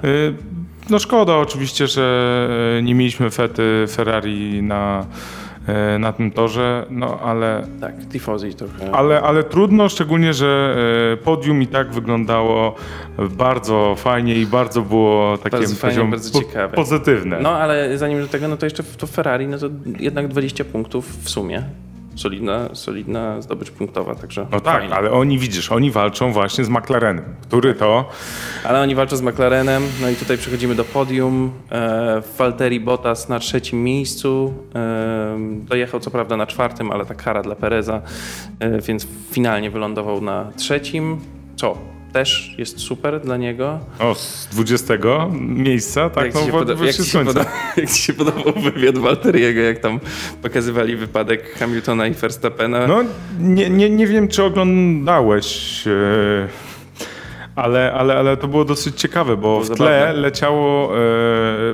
No 0.91 0.99
szkoda 0.99 1.37
oczywiście, 1.37 1.87
że 1.87 2.49
e, 2.79 2.83
nie 2.83 2.95
mieliśmy 2.95 3.31
fety 3.31 3.85
Ferrari 3.91 4.63
na, 4.63 5.01
e, 5.01 5.48
na 5.99 6.13
tym 6.13 6.31
torze, 6.31 6.87
no 6.91 7.21
ale, 7.21 7.67
Tak, 7.81 7.95
tifosi 8.13 8.55
trochę. 8.55 8.91
ale, 8.95 9.23
ale 9.23 9.45
trudno, 9.45 9.89
szczególnie, 9.89 10.35
że 10.35 10.77
e, 11.13 11.17
podium 11.17 11.63
i 11.63 11.67
tak 11.67 11.91
wyglądało 11.93 12.75
bardzo 13.31 13.95
fajnie 13.99 14.35
i 14.35 14.47
bardzo 14.47 14.83
było 14.83 15.39
takie 15.39 15.57
Bardzo 15.57 15.75
fajnie, 15.75 16.05
bardzo 16.05 16.41
ciekawe. 16.41 16.75
pozytywne. 16.77 17.39
No 17.41 17.51
ale 17.51 17.99
zanim 17.99 18.21
do 18.21 18.29
tego, 18.29 18.49
no 18.49 18.57
to 18.57 18.67
jeszcze 18.67 18.83
w- 18.83 18.97
to 18.97 19.07
Ferrari, 19.07 19.47
no 19.47 19.59
to 19.59 19.67
jednak 19.99 20.29
20 20.29 20.65
punktów 20.65 21.25
w 21.25 21.31
sumie. 21.31 21.63
Solidna, 22.19 22.69
solidna 22.73 23.43
zdobycz 23.43 23.71
punktowa, 23.71 24.15
także 24.15 24.47
No 24.53 24.61
tak, 24.61 24.79
fajnie. 24.79 24.95
ale 24.95 25.11
oni 25.11 25.39
widzisz, 25.39 25.73
oni 25.73 25.91
walczą 25.91 26.33
właśnie 26.33 26.65
z 26.65 26.69
McLarenem, 26.69 27.25
który 27.43 27.75
to 27.75 28.09
Ale 28.65 28.81
oni 28.81 28.95
walczą 28.95 29.17
z 29.17 29.23
McLarenem, 29.23 29.83
no 30.01 30.09
i 30.11 30.15
tutaj 30.17 30.39
przechodzimy 30.39 30.75
do 30.75 30.85
podium. 30.85 31.53
E, 31.73 32.23
Valtteri 32.39 32.81
Bottas 32.81 33.29
na 33.29 33.39
trzecim 33.39 33.85
miejscu. 33.85 34.55
E, 34.75 35.37
dojechał 35.69 36.01
co 36.01 36.11
prawda 36.11 36.37
na 36.37 36.47
czwartym, 36.47 36.91
ale 36.91 37.07
ta 37.07 37.15
kara 37.15 37.43
dla 37.43 37.55
Pereza, 37.55 38.03
e, 38.61 38.81
więc 38.81 39.07
finalnie 39.31 39.71
wylądował 39.71 40.21
na 40.21 40.53
trzecim. 40.57 41.21
Co? 41.57 41.79
Też 42.13 42.55
jest 42.59 42.81
super 42.81 43.21
dla 43.21 43.37
niego. 43.37 43.79
o, 43.99 44.15
z 44.15 44.49
20 44.51 44.95
miejsca, 45.41 46.11
tak, 46.11 46.25
jak, 46.25 46.35
no 46.35 46.41
ci 46.41 46.47
się 46.47 46.53
poda- 46.53 46.85
jak, 46.87 46.97
ci 46.97 47.05
się 47.05 47.25
poda- 47.25 47.45
jak 47.77 47.91
ci 47.91 48.03
się 48.03 48.13
podobał 48.13 48.53
wywiad 48.63 48.99
Walteriego, 48.99 49.61
jak 49.61 49.79
tam 49.79 50.01
pokazywali 50.43 50.97
wypadek 50.97 51.55
Hamiltona 51.59 52.07
i 52.07 52.15
Verstappena? 52.15 52.87
No, 52.87 53.03
nie, 53.41 53.71
nie, 53.71 53.91
nie 53.91 54.07
wiem, 54.07 54.29
czy 54.29 54.45
oglądałeś, 54.45 55.85
e, 55.87 56.49
ale, 57.57 57.93
ale, 57.93 58.17
ale 58.17 58.37
to 58.37 58.49
było 58.49 58.65
dosyć 58.65 59.01
ciekawe, 59.01 59.37
bo 59.37 59.61
w 59.61 59.71
tle 59.77 60.13
leciało, 60.13 60.85
e, 60.93 60.97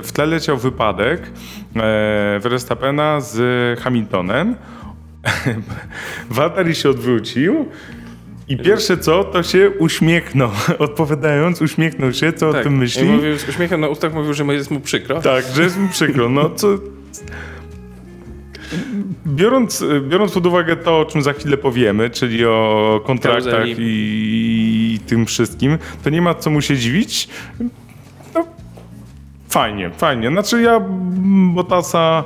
w 0.01 0.09
tle 0.13 0.25
leciał 0.25 0.57
wypadek 0.57 1.21
e, 1.75 2.39
Verstappena 2.43 3.21
z 3.21 3.79
Hamiltonem. 3.79 4.55
Walteri 6.29 6.75
się 6.75 6.89
odwrócił 6.89 7.65
i 8.47 8.57
pierwsze 8.57 8.97
co, 8.97 9.23
to 9.23 9.43
się 9.43 9.71
uśmiechnął. 9.79 10.49
Odpowiadając, 10.79 11.61
uśmiechnął 11.61 12.13
się, 12.13 12.33
co 12.33 12.49
o 12.49 12.53
tym 12.53 12.73
I 12.73 12.77
myśli. 12.77 13.03
mówił, 13.03 13.37
z 13.37 13.49
uśmiechem 13.49 13.81
na 13.81 13.87
ustach 13.87 14.13
mówił, 14.13 14.33
że 14.33 14.43
mu 14.43 14.51
jest 14.51 14.71
mu 14.71 14.79
przykro. 14.79 15.21
Tak, 15.21 15.45
że 15.55 15.63
jest 15.63 15.77
mi 15.77 15.89
przykro. 15.89 16.29
No 16.29 16.49
co... 16.49 16.67
Biorąc, 19.27 19.83
biorąc 20.09 20.31
pod 20.31 20.45
uwagę 20.45 20.75
to, 20.75 20.99
o 20.99 21.05
czym 21.05 21.21
za 21.21 21.33
chwilę 21.33 21.57
powiemy, 21.57 22.09
czyli 22.09 22.45
o 22.45 23.01
kontraktach 23.05 23.67
i, 23.67 23.73
i 23.77 24.99
tym 25.07 25.25
wszystkim, 25.25 25.77
to 26.03 26.09
nie 26.09 26.21
ma 26.21 26.33
co 26.33 26.49
mu 26.49 26.61
się 26.61 26.77
dziwić. 26.77 27.29
No, 28.35 28.47
fajnie, 29.49 29.89
fajnie. 29.89 30.29
Znaczy 30.29 30.61
ja 30.61 30.81
Botasa 31.53 32.23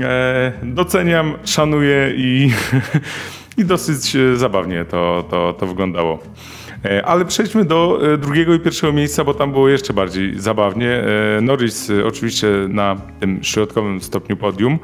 e, 0.00 0.52
doceniam, 0.62 1.34
szanuję 1.44 2.12
i, 2.16 2.50
i 3.56 3.64
dosyć 3.64 4.16
e, 4.16 4.36
zabawnie 4.36 4.84
to, 4.84 5.24
to, 5.30 5.52
to 5.52 5.66
wyglądało. 5.66 6.18
E, 6.84 7.06
Ale 7.06 7.24
przejdźmy 7.24 7.64
do 7.64 7.98
e, 8.12 8.18
drugiego 8.18 8.54
i 8.54 8.60
pierwszego 8.60 8.92
miejsca, 8.92 9.24
bo 9.24 9.34
tam 9.34 9.52
było 9.52 9.68
jeszcze 9.68 9.92
bardziej 9.92 10.40
zabawnie. 10.40 11.04
Norris 11.42 11.90
oczywiście 12.06 12.48
na 12.68 12.96
tym 13.20 13.44
środkowym 13.44 14.00
stopniu 14.00 14.36
podium, 14.36 14.78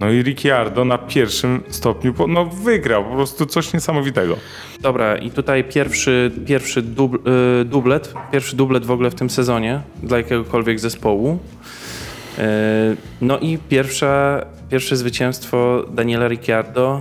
no 0.00 0.10
i 0.10 0.22
Ricciardo 0.22 0.84
na 0.84 0.98
pierwszym 0.98 1.62
stopniu, 1.68 2.14
no 2.28 2.46
wygrał, 2.46 3.04
po 3.04 3.14
prostu 3.14 3.46
coś 3.46 3.72
niesamowitego. 3.72 4.36
Dobra, 4.80 5.16
i 5.16 5.30
tutaj 5.30 5.64
pierwszy, 5.64 6.30
pierwszy 6.46 6.82
dubl, 6.82 7.18
dublet, 7.64 8.14
pierwszy 8.32 8.56
dublet 8.56 8.86
w 8.86 8.90
ogóle 8.90 9.10
w 9.10 9.14
tym 9.14 9.30
sezonie 9.30 9.80
dla 10.02 10.16
jakiegokolwiek 10.16 10.80
zespołu. 10.80 11.38
No 13.20 13.38
i 13.38 13.58
pierwsza, 13.68 14.44
pierwsze 14.70 14.96
zwycięstwo 14.96 15.84
Daniela 15.90 16.28
Ricciardo 16.28 17.00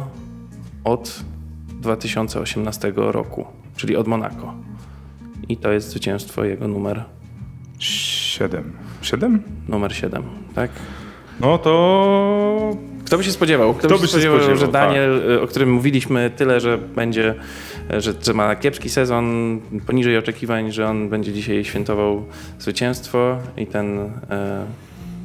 od 0.83 1.23
2018 1.67 2.93
roku, 2.95 3.45
czyli 3.75 3.95
od 3.95 4.07
Monaco. 4.07 4.53
I 5.49 5.57
to 5.57 5.71
jest 5.71 5.89
zwycięstwo 5.89 6.43
jego 6.43 6.67
numer, 6.67 7.03
Siedem. 7.79 8.73
Siedem? 9.01 9.43
numer 9.67 9.95
7, 9.95 10.23
tak? 10.55 10.71
No 11.39 11.57
to 11.57 12.75
Kto 13.05 13.17
by 13.17 13.23
się 13.23 13.31
spodziewał? 13.31 13.73
Kto, 13.73 13.87
by 13.87 13.97
się 13.97 14.07
spodziewał, 14.07 14.55
że 14.55 14.67
Daniel, 14.67 15.31
y, 15.31 15.41
o 15.41 15.47
którym 15.47 15.71
mówiliśmy 15.71 16.31
tyle, 16.35 16.59
że 16.59 16.77
będzie, 16.77 17.35
y, 17.93 18.01
że, 18.01 18.13
że 18.21 18.33
ma 18.33 18.55
kiepski 18.55 18.89
sezon, 18.89 19.59
poniżej 19.87 20.17
oczekiwań, 20.17 20.71
że 20.71 20.87
on 20.87 21.09
będzie 21.09 21.33
dzisiaj 21.33 21.65
świętował 21.65 22.25
zwycięstwo 22.59 23.37
i 23.57 23.67
ten 23.67 23.99
e, 23.99 24.65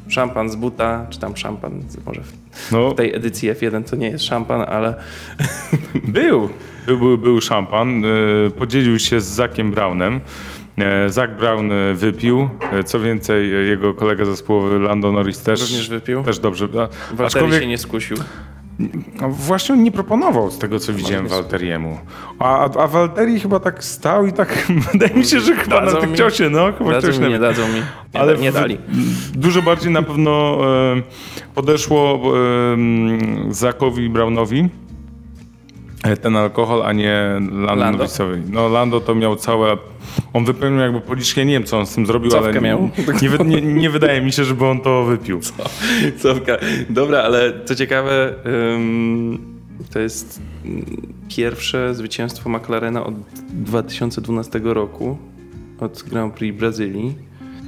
szampan 0.09 0.51
z 0.51 0.57
buta, 0.57 1.07
czy 1.11 1.21
tam 1.21 1.37
szampan, 1.37 1.83
może 2.07 2.21
w, 2.23 2.33
no, 2.73 2.91
w 2.91 2.95
tej 2.95 3.15
edycji 3.15 3.51
F1 3.53 3.85
to 3.91 3.97
nie 3.97 4.09
jest 4.11 4.25
szampan, 4.25 4.61
ale 4.69 4.95
Był. 6.05 6.49
Był, 6.87 6.99
był, 6.99 7.19
był 7.19 7.41
szampan. 7.41 8.05
e, 8.05 8.09
Podzielił 8.51 8.99
się 8.99 9.21
z 9.21 9.25
Zakiem 9.27 9.71
Brownem. 9.71 10.21
E, 10.79 11.11
Zak 11.11 11.37
Brown 11.37 11.73
e, 11.73 11.95
wypił. 11.95 12.49
Co 12.87 13.01
więcej, 13.01 13.51
jego 13.69 13.95
kolega 13.95 14.25
zespołowy 14.25 14.79
Lando 14.79 15.13
Norris 15.13 15.43
też, 15.43 15.61
również 15.61 15.89
wypił. 15.89 16.23
też 16.23 16.39
dobrze. 16.39 16.69
Aczkolwiek 17.19 17.61
się 17.61 17.67
nie 17.67 17.79
skusił. 17.79 18.17
Właśnie 19.29 19.75
on 19.75 19.83
nie 19.83 19.93
proponował 19.93 20.51
z 20.51 20.59
tego, 20.59 20.79
co 20.79 20.93
widziałem 20.93 21.29
Walteriemu. 21.29 21.99
A, 22.39 22.59
a, 22.59 22.83
a 22.83 22.87
Walteri 22.87 23.41
chyba 23.41 23.61
tak 23.61 23.85
stał 23.85 24.27
i 24.27 24.33
tak 24.33 24.67
wydaje 24.93 25.15
mi 25.15 25.25
się, 25.25 25.41
że 25.41 25.57
chyba 25.57 25.81
na 25.81 25.87
Dadzą 25.87 26.01
tym 26.01 26.09
mi? 26.11 26.15
chciał 26.15 26.31
się, 26.31 26.51
no, 26.51 26.73
chyba 26.79 26.91
Dadzą 26.91 27.13
się 27.13 27.21
mi, 27.21 27.29
nie 27.29 27.39
dadzą 27.39 27.69
mi. 27.69 27.75
Nie, 28.15 28.21
Ale 28.21 28.37
nie 28.37 28.53
dali. 28.53 28.79
Dużo 29.33 29.63
bardziej 29.63 29.93
na 29.93 30.03
pewno 30.03 30.59
e, 30.97 31.03
podeszło 31.55 32.21
e, 32.23 33.53
Zakowi 33.55 34.09
Brownowi 34.11 34.59
e, 34.61 34.69
ten 36.17 36.37
alkohol, 36.37 36.83
a 36.83 36.93
nie 36.93 37.41
Lando. 37.77 38.05
No 38.51 38.69
Lando 38.69 39.01
to 39.01 39.15
miał 39.15 39.37
całe... 39.37 39.77
On 40.33 40.45
wypełnił 40.45 40.81
jakby 40.81 41.01
policzkę, 41.01 41.45
nie 41.45 41.53
wiem 41.53 41.65
co 41.65 41.79
on 41.79 41.87
z 41.87 41.95
tym 41.95 42.07
zrobił, 42.07 42.31
Cofkę 42.31 42.49
ale 42.49 42.61
miał. 42.61 42.91
Nie, 43.23 43.61
nie, 43.61 43.63
nie 43.63 43.91
wydaje 43.91 44.21
mi 44.21 44.33
się, 44.33 44.45
żeby 44.45 44.67
on 44.67 44.81
to 44.81 45.05
wypił. 45.05 45.41
Cofka. 46.19 46.57
Dobra, 46.91 47.23
ale 47.23 47.53
co 47.65 47.75
ciekawe, 47.75 48.35
to 49.93 49.99
jest 49.99 50.43
pierwsze 51.29 51.95
zwycięstwo 51.95 52.51
McLarena 52.51 53.05
od 53.05 53.15
2012 53.51 54.61
roku, 54.65 55.19
od 55.81 56.03
Grand 56.03 56.35
Prix 56.35 56.59
Brazylii 56.59 57.15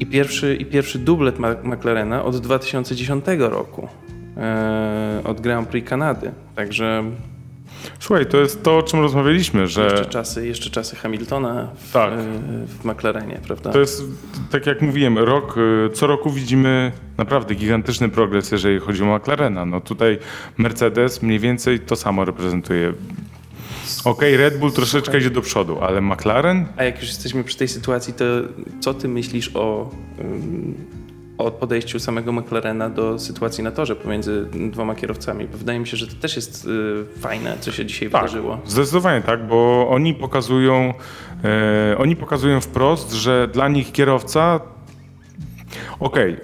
i 0.00 0.07
pierwszy, 0.07 0.57
i 0.57 0.66
pierwszy 0.66 0.98
dublet 0.98 1.38
McLarena 1.64 2.24
od 2.24 2.37
2010 2.37 3.24
roku, 3.38 3.88
e, 4.37 5.20
od 5.24 5.40
Grand 5.40 5.68
Prix 5.68 5.88
Kanady. 5.88 6.33
Także 6.55 7.05
Słuchaj, 8.01 8.27
to 8.27 8.38
jest 8.38 8.62
to, 8.62 8.79
o 8.79 8.83
czym 8.83 9.01
rozmawialiśmy, 9.01 9.66
że... 9.69 9.83
jeszcze 9.85 10.07
czasy, 10.07 10.47
jeszcze 10.47 10.71
czasy 10.71 10.97
Hamiltona 10.97 11.69
w, 11.77 11.93
Tak. 11.93 12.12
e, 12.12 12.16
w 12.66 12.85
McLarenie, 12.85 13.40
prawda? 13.47 13.73
To 13.73 13.81
jest, 13.81 14.03
tak 14.51 14.66
jak 14.66 14.83
mówiłem, 14.83 15.19
rok, 15.19 15.57
y, 15.59 15.90
co 15.95 16.07
roku 16.07 16.31
widzimy 16.31 16.93
naprawdę 17.19 17.55
gigantyczny 17.55 18.09
progres, 18.09 18.53
jeżeli 18.53 18.79
chodzi 18.81 19.03
o 19.03 19.16
McLarena. 19.16 19.66
No 19.66 19.81
tutaj 19.81 20.19
Mercedes 20.59 21.23
mniej 21.23 21.38
więcej 21.38 21.81
to 21.81 21.97
samo 21.97 22.25
reprezentuje. 22.25 22.93
Okej, 24.05 24.37
Red 24.37 24.59
Bull 24.59 24.73
troszeczkę 24.73 25.19
idzie 25.19 25.31
do 25.31 25.40
przodu, 25.43 25.79
ale 25.81 26.01
McLaren? 26.01 26.66
A 26.77 26.85
jak 26.85 27.01
już 27.01 27.09
jesteśmy 27.09 27.45
przy 27.45 27.57
tej 27.57 27.69
sytuacji, 27.69 28.14
to 28.14 28.25
co 28.81 28.95
ty 28.95 29.09
myślisz 29.09 29.51
o, 29.57 29.90
ym, 30.21 30.75
o 31.42 31.50
podejściu 31.50 31.98
samego 32.00 32.33
McLarena 32.33 32.90
do 32.90 33.18
sytuacji 33.18 33.64
na 33.64 33.70
torze 33.70 33.96
pomiędzy 33.96 34.46
dwoma 34.70 34.94
kierowcami? 34.94 35.46
Wydaje 35.53 35.81
mi 35.81 35.87
się, 35.87 35.96
że 35.96 36.07
to 36.07 36.14
też 36.14 36.37
jest 36.37 36.64
y, 37.16 37.20
fajne, 37.20 37.57
co 37.61 37.72
się 37.72 37.87
dzisiaj 37.87 38.11
Tak, 38.11 38.22
wydarzyło. 38.22 38.59
zdecydowanie 38.66 39.20
tak, 39.22 39.46
bo 39.46 39.88
oni 39.90 40.14
pokazują, 40.14 40.94
e, 41.92 41.98
oni 41.98 42.16
pokazują 42.16 42.61
wprost, 42.61 43.12
że 43.12 43.48
dla 43.53 43.68
nich 43.68 43.92
kierowca, 43.92 44.61
okej, 46.00 46.37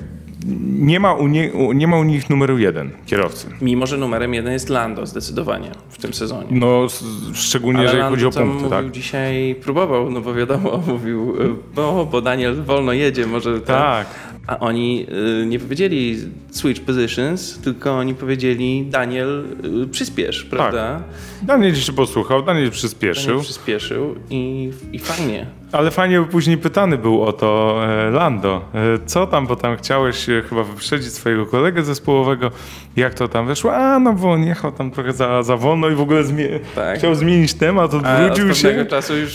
nie, 0.78 1.00
ma 1.00 1.14
u 1.14 1.26
nie, 1.26 1.50
nie 1.74 1.86
ma 1.86 1.96
u 1.98 2.04
nich 2.04 2.30
numeru 2.30 2.58
jeden 2.58 2.90
kierowcy. 3.06 3.48
Mimo, 3.60 3.86
że 3.86 3.96
numerem 3.96 4.34
jeden 4.34 4.52
jest 4.52 4.68
Lando 4.68 5.06
zdecydowanie 5.06 5.70
w 5.88 5.98
tym 5.98 6.14
sezonie. 6.14 6.46
No, 6.50 6.86
szczególnie 7.34 7.78
Ale 7.78 7.84
jeżeli 7.86 8.00
Lando 8.02 8.16
chodzi 8.16 8.26
o 8.26 8.30
punkty, 8.30 8.54
mówił 8.54 8.70
tak? 8.70 8.90
dzisiaj, 8.90 9.54
próbował, 9.62 10.10
no 10.10 10.20
bo 10.20 10.34
wiadomo, 10.34 10.82
mówił, 10.88 11.34
no 11.76 12.04
bo 12.04 12.20
Daniel 12.20 12.62
wolno 12.62 12.92
jedzie, 12.92 13.26
może 13.26 13.60
Tak. 13.60 14.06
A 14.46 14.58
oni 14.58 15.06
y, 15.42 15.46
nie 15.46 15.58
powiedzieli 15.58 16.18
switch 16.50 16.80
positions, 16.80 17.58
tylko 17.58 17.98
oni 17.98 18.14
powiedzieli 18.14 18.86
Daniel 18.90 19.44
y, 19.84 19.88
przyspiesz, 19.88 20.44
prawda? 20.44 21.02
Daniel 21.42 21.74
się 21.74 21.92
posłuchał, 21.92 22.42
Daniel 22.42 22.70
przyspieszył. 22.70 23.26
Daniel 23.26 23.44
przyspieszył 23.44 24.14
i, 24.30 24.70
i 24.92 24.98
fajnie. 24.98 25.46
Ale 25.72 25.90
fajnie 25.90 26.20
by 26.20 26.26
później 26.26 26.58
pytany 26.58 26.98
był 26.98 27.22
o 27.22 27.32
to 27.32 27.80
e, 27.88 28.10
Lando. 28.10 28.64
E, 28.74 28.78
co 29.06 29.26
tam, 29.26 29.46
bo 29.46 29.56
tam 29.56 29.76
chciałeś 29.76 30.28
e, 30.28 30.42
chyba 30.48 30.62
wyprzedzić 30.64 31.12
swojego 31.12 31.46
kolegę 31.46 31.82
zespołowego. 31.82 32.50
Jak 32.96 33.14
to 33.14 33.28
tam 33.28 33.46
wyszło? 33.46 33.74
A, 33.76 33.98
no 33.98 34.12
bo 34.12 34.32
on 34.32 34.44
jechał 34.44 34.72
tam 34.72 34.90
trochę 34.90 35.12
za, 35.12 35.42
za 35.42 35.56
wolno 35.56 35.88
i 35.88 35.94
w 35.94 36.00
ogóle 36.00 36.22
zmie- 36.24 36.58
Tak. 36.74 36.98
chciał 36.98 37.14
zmienić 37.14 37.54
temat, 37.54 37.94
A 37.94 37.96
odwrócił 37.96 38.50
od 38.50 38.56
się 38.56 38.86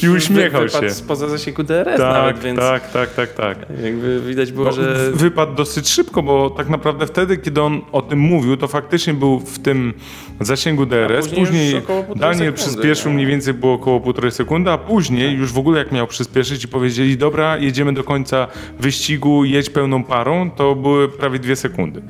i 0.03 0.09
uśmiechał 0.09 0.69
się. 0.69 0.89
spoza 0.89 1.27
zasięgu 1.27 1.63
DRS 1.63 1.97
Tak, 1.97 1.99
nawet, 1.99 2.39
więc 2.39 2.59
tak, 2.59 2.91
tak, 2.91 3.13
tak, 3.13 3.33
tak. 3.33 3.57
jakby 3.83 4.19
widać 4.21 4.51
było, 4.51 4.65
No, 4.65 4.71
że 4.71 5.11
Wypadł 5.13 5.55
dosyć 5.55 5.89
szybko, 5.89 6.23
bo 6.23 6.49
tak 6.49 6.69
naprawdę 6.69 7.07
wtedy, 7.07 7.37
kiedy 7.37 7.61
on 7.61 7.81
o 7.91 8.01
tym 8.01 8.19
mówił, 8.19 8.57
to 8.57 8.67
faktycznie 8.67 9.13
był 9.13 9.39
w 9.39 9.59
tym 9.59 9.93
zasięgu 10.39 10.85
DRS. 10.85 11.27
później 11.27 11.39
już 11.41 11.49
Później 11.49 11.81
półtorej 11.81 12.15
Daniel 12.19 12.37
sekundy, 12.37 12.53
przyspieszył, 12.53 13.11
nie? 13.11 13.15
mniej 13.15 13.27
więcej 13.27 13.53
było 13.53 13.73
około 13.73 13.99
półtorej 13.99 14.31
sekundy, 14.31 14.71
a 14.71 14.77
później 14.77 15.35
już 15.35 15.53
w 15.53 15.57
ogóle 15.57 15.79
jak 15.79 15.91
miał 15.91 16.07
przyspieszyć 16.07 16.30
i 16.63 16.67
powiedzieli, 16.67 17.17
dobra, 17.17 17.57
jedziemy 17.57 17.93
do 17.93 18.03
końca 18.03 18.47
wyścigu, 18.79 19.45
jedź 19.45 19.69
pełną 19.69 20.03
parą, 20.03 20.51
to 20.51 20.75
były 20.75 21.09
prawie 21.09 21.39
dwie 21.39 21.55
sekundy 21.55 22.01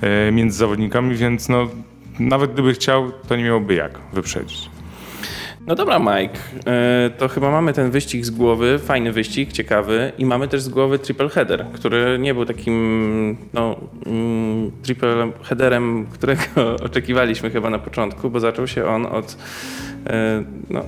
e, 0.00 0.32
między 0.32 0.58
zawodnikami, 0.58 1.16
więc 1.16 1.48
no, 1.48 1.68
nawet 2.18 2.52
gdyby 2.52 2.74
chciał, 2.74 3.12
to 3.28 3.36
nie 3.36 3.44
miałby 3.44 3.74
jak 3.74 3.98
wyprzedzić. 4.12 4.70
No 5.68 5.74
dobra, 5.74 5.98
Mike, 5.98 6.38
e, 6.66 7.10
to 7.18 7.28
chyba 7.28 7.50
mamy 7.50 7.72
ten 7.72 7.90
wyścig 7.90 8.24
z 8.24 8.30
głowy, 8.30 8.78
fajny 8.78 9.12
wyścig, 9.12 9.52
ciekawy 9.52 10.12
i 10.18 10.26
mamy 10.26 10.48
też 10.48 10.62
z 10.62 10.68
głowy 10.68 10.98
triple 10.98 11.28
header, 11.28 11.66
który 11.72 12.18
nie 12.18 12.34
był 12.34 12.44
takim 12.44 13.36
no, 13.52 13.76
mm, 14.06 14.70
triple 14.82 15.32
headerem, 15.42 16.06
którego 16.06 16.42
oczekiwaliśmy 16.86 17.50
chyba 17.50 17.70
na 17.70 17.78
początku, 17.78 18.30
bo 18.30 18.40
zaczął 18.40 18.66
się 18.66 18.84
on 18.84 19.06
od 19.06 19.36
e, 20.06 20.44
no, 20.70 20.84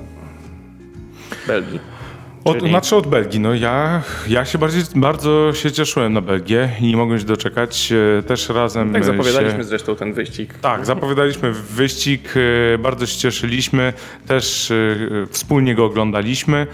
Belgii. 1.47 2.00
Od, 2.45 2.59
Czyli- 2.59 2.71
Znaczy 2.71 2.97
od 2.97 3.07
Belgii. 3.07 3.41
No 3.41 3.55
ja, 3.55 4.03
ja 4.29 4.45
się 4.45 4.59
bardziej, 4.59 4.83
bardzo 4.95 5.53
się 5.55 5.73
cieszyłem 5.73 6.13
na 6.13 6.21
Belgię 6.21 6.71
i 6.81 6.87
nie 6.87 6.97
mogłem 6.97 7.19
się 7.19 7.25
doczekać. 7.25 7.93
E, 8.19 8.23
Też 8.23 8.49
razem 8.49 8.93
Tak 8.93 9.05
zapowiadaliśmy 9.05 9.59
się... 9.59 9.65
zresztą 9.65 9.97
ten 9.97 10.13
wyścig. 10.13 10.55
Tak, 10.59 10.87
zapowiadaliśmy 10.87 11.53
wyścig, 11.53 12.35
e, 12.75 12.79
bardzo 12.79 13.07
się 13.07 13.19
cieszyliśmy, 13.19 13.93
też 14.27 14.71
e, 14.71 14.75
wspólnie 15.31 15.75
go 15.75 15.85
oglądaliśmy, 15.85 16.67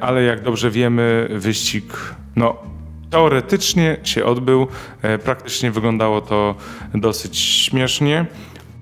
ale 0.00 0.22
jak 0.22 0.42
dobrze 0.42 0.70
wiemy, 0.70 1.28
wyścig 1.30 1.84
no, 2.36 2.56
teoretycznie 3.10 3.96
się 4.04 4.24
odbył, 4.24 4.66
praktycznie 5.24 5.70
wyglądało 5.70 6.20
to 6.20 6.54
dosyć 6.94 7.38
śmiesznie. 7.38 8.26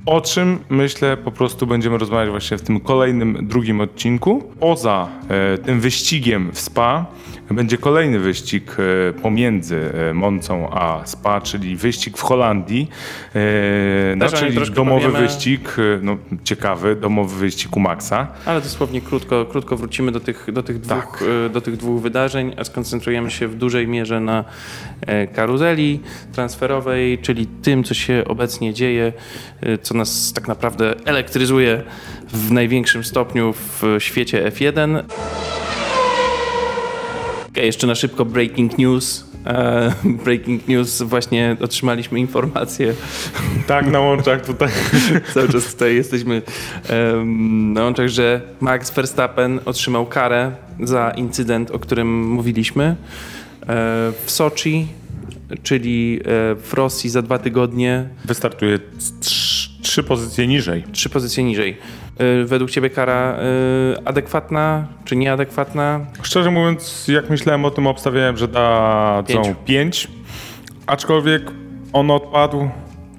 O 0.06 0.20
czym 0.20 0.58
myślę 0.68 1.16
po 1.16 1.30
prostu 1.30 1.66
będziemy 1.66 1.98
rozmawiać 1.98 2.30
właśnie 2.30 2.58
w 2.58 2.62
tym 2.62 2.80
kolejnym, 2.80 3.48
drugim 3.48 3.80
odcinku. 3.80 4.42
Poza 4.60 5.08
e, 5.28 5.58
tym 5.58 5.80
wyścigiem 5.80 6.52
w 6.52 6.60
Spa 6.60 7.06
będzie 7.50 7.78
kolejny 7.78 8.18
wyścig 8.18 8.76
e, 8.78 9.12
pomiędzy 9.12 9.92
e, 10.10 10.14
Moncą 10.14 10.70
a 10.70 11.02
Spa, 11.04 11.40
czyli 11.40 11.76
wyścig 11.76 12.18
w 12.18 12.22
Holandii. 12.22 12.90
E, 13.34 14.16
no, 14.16 14.28
czyli 14.28 14.70
domowy 14.70 15.06
powiemy. 15.06 15.26
wyścig, 15.26 15.76
no, 16.02 16.16
ciekawy, 16.44 16.96
domowy 16.96 17.38
wyścig 17.38 17.76
u 17.76 17.80
Maxa. 17.80 18.26
Ale 18.46 18.60
dosłownie 18.60 19.00
krótko, 19.00 19.44
krótko 19.44 19.76
wrócimy 19.76 20.12
do 20.12 20.20
tych, 20.20 20.46
do, 20.52 20.62
tych 20.62 20.80
dwóch, 20.80 21.18
Tak. 21.18 21.24
do 21.52 21.60
tych 21.60 21.76
dwóch 21.76 22.02
wydarzeń, 22.02 22.54
a 22.58 22.64
skoncentrujemy 22.64 23.30
się 23.30 23.48
w 23.48 23.54
dużej 23.54 23.88
mierze 23.88 24.20
na 24.20 24.44
karuzeli 25.34 26.00
transferowej, 26.32 27.18
czyli 27.18 27.46
tym, 27.46 27.84
co 27.84 27.94
się 27.94 28.24
obecnie 28.28 28.74
dzieje, 28.74 29.12
co 29.82 29.94
nas 29.94 30.32
tak 30.32 30.48
naprawdę 30.48 30.94
elektryzuje 31.04 31.82
w 32.32 32.52
największym 32.52 33.04
stopniu 33.04 33.52
w 33.52 33.82
świecie 33.98 34.50
F1. 34.50 35.02
Jeszcze 37.56 37.86
na 37.86 37.94
szybko 37.94 38.24
breaking 38.24 38.78
news. 38.78 39.24
E, 39.46 39.92
breaking 40.24 40.68
news, 40.68 41.02
właśnie 41.02 41.56
otrzymaliśmy 41.60 42.20
informację. 42.20 42.94
Tak, 43.66 43.86
na 43.86 44.00
łączach 44.00 44.46
tutaj. 44.46 44.68
Cały 45.34 45.48
czas 45.48 45.72
tutaj 45.72 45.94
jesteśmy 45.94 46.42
na 47.74 47.82
łączach, 47.84 48.08
że 48.08 48.40
Max 48.60 48.90
Verstappen 48.90 49.60
otrzymał 49.64 50.06
karę 50.06 50.52
za 50.80 51.10
incydent, 51.10 51.70
o 51.70 51.78
którym 51.78 52.28
mówiliśmy 52.28 52.84
e, 52.84 52.96
w 54.24 54.30
Soczi, 54.30 54.86
czyli 55.62 56.20
e, 56.20 56.22
w 56.54 56.70
Rosji 56.72 57.10
za 57.10 57.22
dwa 57.22 57.38
tygodnie, 57.38 58.08
Wystartuje 58.24 58.78
trz- 58.78 59.43
trzy 59.84 60.02
pozycje 60.02 60.46
niżej. 60.46 60.84
trzy 60.92 61.08
pozycje 61.10 61.44
niżej. 61.44 61.76
E, 62.18 62.44
Według 62.44 62.70
Ciebie 62.70 62.90
kara 62.90 63.36
e, 63.38 64.08
adekwatna 64.08 64.86
czy 65.04 65.16
nieadekwatna? 65.16 66.00
Szczerze 66.22 66.50
mówiąc, 66.50 67.08
jak 67.08 67.30
myślałem 67.30 67.64
o 67.64 67.70
tym, 67.70 67.86
obstawiałem, 67.86 68.36
że 68.36 68.48
dadzą 68.48 69.42
Pięć. 69.42 69.56
5. 69.64 70.08
Aczkolwiek 70.86 71.42
on 71.92 72.10
odpadł 72.10 72.68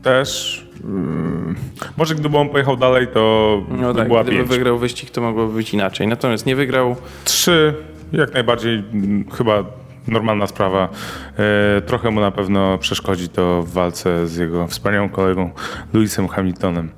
też. 0.04 0.62
Mm, 0.84 1.56
Może 1.98 2.16
gdyby 2.16 2.38
on 2.38 2.50
pojechał 2.50 2.78
dalej, 2.78 3.08
to 3.14 3.62
No 3.70 3.94
by 3.94 4.00
tak, 4.00 4.08
była 4.08 4.24
gdyby 4.24 4.38
5. 4.38 4.50
wygrał 4.50 4.78
wyścig, 4.78 5.10
to 5.10 5.22
mogłoby 5.22 5.54
być 5.54 5.74
inaczej. 5.74 6.08
Natomiast 6.08 6.46
nie 6.46 6.56
wygrał. 6.56 6.96
3 7.24 7.74
jak 8.14 8.34
najbardziej 8.34 8.74
mm, 8.94 9.26
chyba 9.32 9.64
normalna 10.08 10.48
sprawa. 10.48 10.90
E, 11.78 11.82
trochę 11.82 12.12
mu 12.12 12.22
na 12.22 12.32
pewno 12.32 12.78
przeszkodzi 12.78 13.30
to 13.30 13.64
w 13.64 13.72
walce 13.72 14.28
z 14.28 14.38
jego 14.38 14.68
wspaniałym 14.68 15.10
kolegą 15.10 15.50
Lewisem 15.94 16.28
Hamiltonem. 16.28 16.90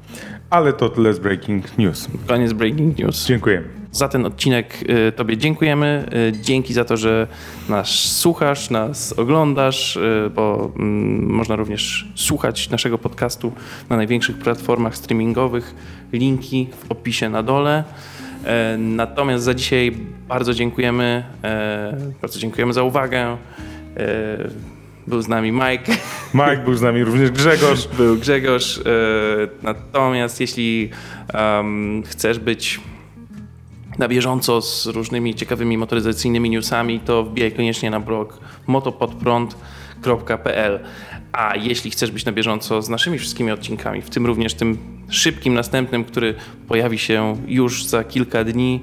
Ale 0.49 0.73
to 0.73 0.89
tyle 0.89 1.13
z 1.13 1.19
Breaking 1.19 1.77
News. 1.77 2.07
Koniec 2.27 2.53
breaking 2.53 2.99
news. 2.99 3.25
Dziękuję. 3.25 3.63
Za 3.91 4.07
ten 4.07 4.25
odcinek 4.25 4.83
y, 5.07 5.11
Tobie 5.11 5.37
dziękujemy. 5.37 6.05
Y, 6.35 6.41
Dzięki 6.41 6.73
za 6.73 6.85
to, 6.85 6.97
że 6.97 7.27
nas 7.69 7.89
słuchasz, 7.89 8.69
nas 8.69 9.13
oglądasz, 9.19 9.99
bo 10.35 10.71
mm, 10.75 11.29
można 11.29 11.55
również 11.55 12.07
słuchać 12.15 12.69
naszego 12.69 12.97
podcastu 12.97 13.51
na 13.89 13.97
największych 13.97 14.37
platformach 14.37 14.95
streamingowych. 14.95 15.75
Linki 16.13 16.67
w 16.87 16.91
opisie 16.91 17.29
na 17.29 17.43
dole. 17.43 17.83
E, 18.47 18.77
Natomiast 18.77 19.43
za 19.43 19.53
dzisiaj 19.53 19.91
bardzo 20.27 20.53
dziękujemy. 20.53 21.23
e, 21.43 21.97
Bardzo 22.21 22.39
dziękujemy 22.39 22.73
za 22.73 22.83
uwagę. 22.83 23.19
E, 23.27 23.37
Był 25.07 25.21
z 25.21 25.27
nami 25.27 25.51
Mike. 25.51 25.91
Mike 26.33 26.57
był 26.65 26.73
z 26.73 26.81
nami, 26.81 27.03
również 27.03 27.31
Grzegorz. 27.31 27.87
Był 27.97 28.17
Grzegorz. 28.17 28.81
Natomiast 29.63 30.41
jeśli 30.41 30.89
chcesz 32.05 32.39
być 32.39 32.79
na 33.97 34.07
bieżąco 34.07 34.61
z 34.61 34.85
różnymi 34.85 35.35
ciekawymi 35.35 35.77
motoryzacyjnymi 35.77 36.49
newsami, 36.49 36.99
to 36.99 37.23
wbijaj 37.23 37.51
koniecznie 37.51 37.89
na 37.89 37.99
blog 37.99 38.39
motopodprąd.pl. 38.67 40.79
A 41.31 41.55
jeśli 41.55 41.91
chcesz 41.91 42.11
być 42.11 42.25
na 42.25 42.31
bieżąco 42.31 42.81
z 42.81 42.89
naszymi 42.89 43.19
wszystkimi 43.19 43.51
odcinkami, 43.51 44.01
w 44.01 44.09
tym 44.09 44.25
również 44.25 44.53
tym 44.53 44.77
szybkim 45.09 45.53
następnym, 45.53 46.05
który 46.05 46.35
pojawi 46.67 46.99
się 46.99 47.37
już 47.47 47.85
za 47.85 48.03
kilka 48.03 48.43
dni, 48.43 48.81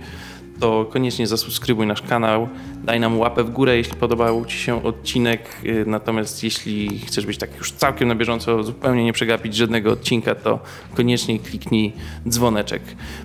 to 0.61 0.85
koniecznie 0.85 1.27
zasubskrybuj 1.27 1.87
nasz 1.87 2.03
kanał, 2.03 2.49
daj 2.85 3.01
nam 3.01 3.19
łapę 3.19 3.45
w 3.45 3.51
górę, 3.51 3.77
jeśli 3.77 3.95
podobał 3.95 4.45
Ci 4.45 4.59
się 4.59 4.85
odcinek. 4.85 5.41
Yy, 5.63 5.85
Natomiast 5.87 6.45
jeśli 6.45 6.99
chcesz 6.99 7.27
być 7.27 7.39
tak 7.39 7.59
już 7.59 7.73
całkiem 7.73 8.09
na 8.09 8.15
bieżąco, 8.15 8.63
zupełnie 8.63 9.05
nie 9.05 9.13
przegapić 9.13 9.57
żadnego 9.57 9.93
odcinka, 9.93 10.35
to 10.35 10.61
koniecznie 10.95 11.39
kliknij 11.39 11.93
dzwoneczek. 12.29 12.83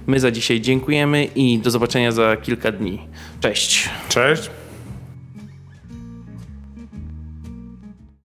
My 0.07 0.19
za 0.19 0.31
dzisiaj 0.31 0.61
dziękujemy 0.61 1.25
i 1.25 1.59
do 1.59 1.71
zobaczenia 1.71 2.11
za 2.11 2.37
kilka 2.37 2.71
dni. 2.71 2.99
Cześć! 3.39 3.89
Cześć. 4.09 4.49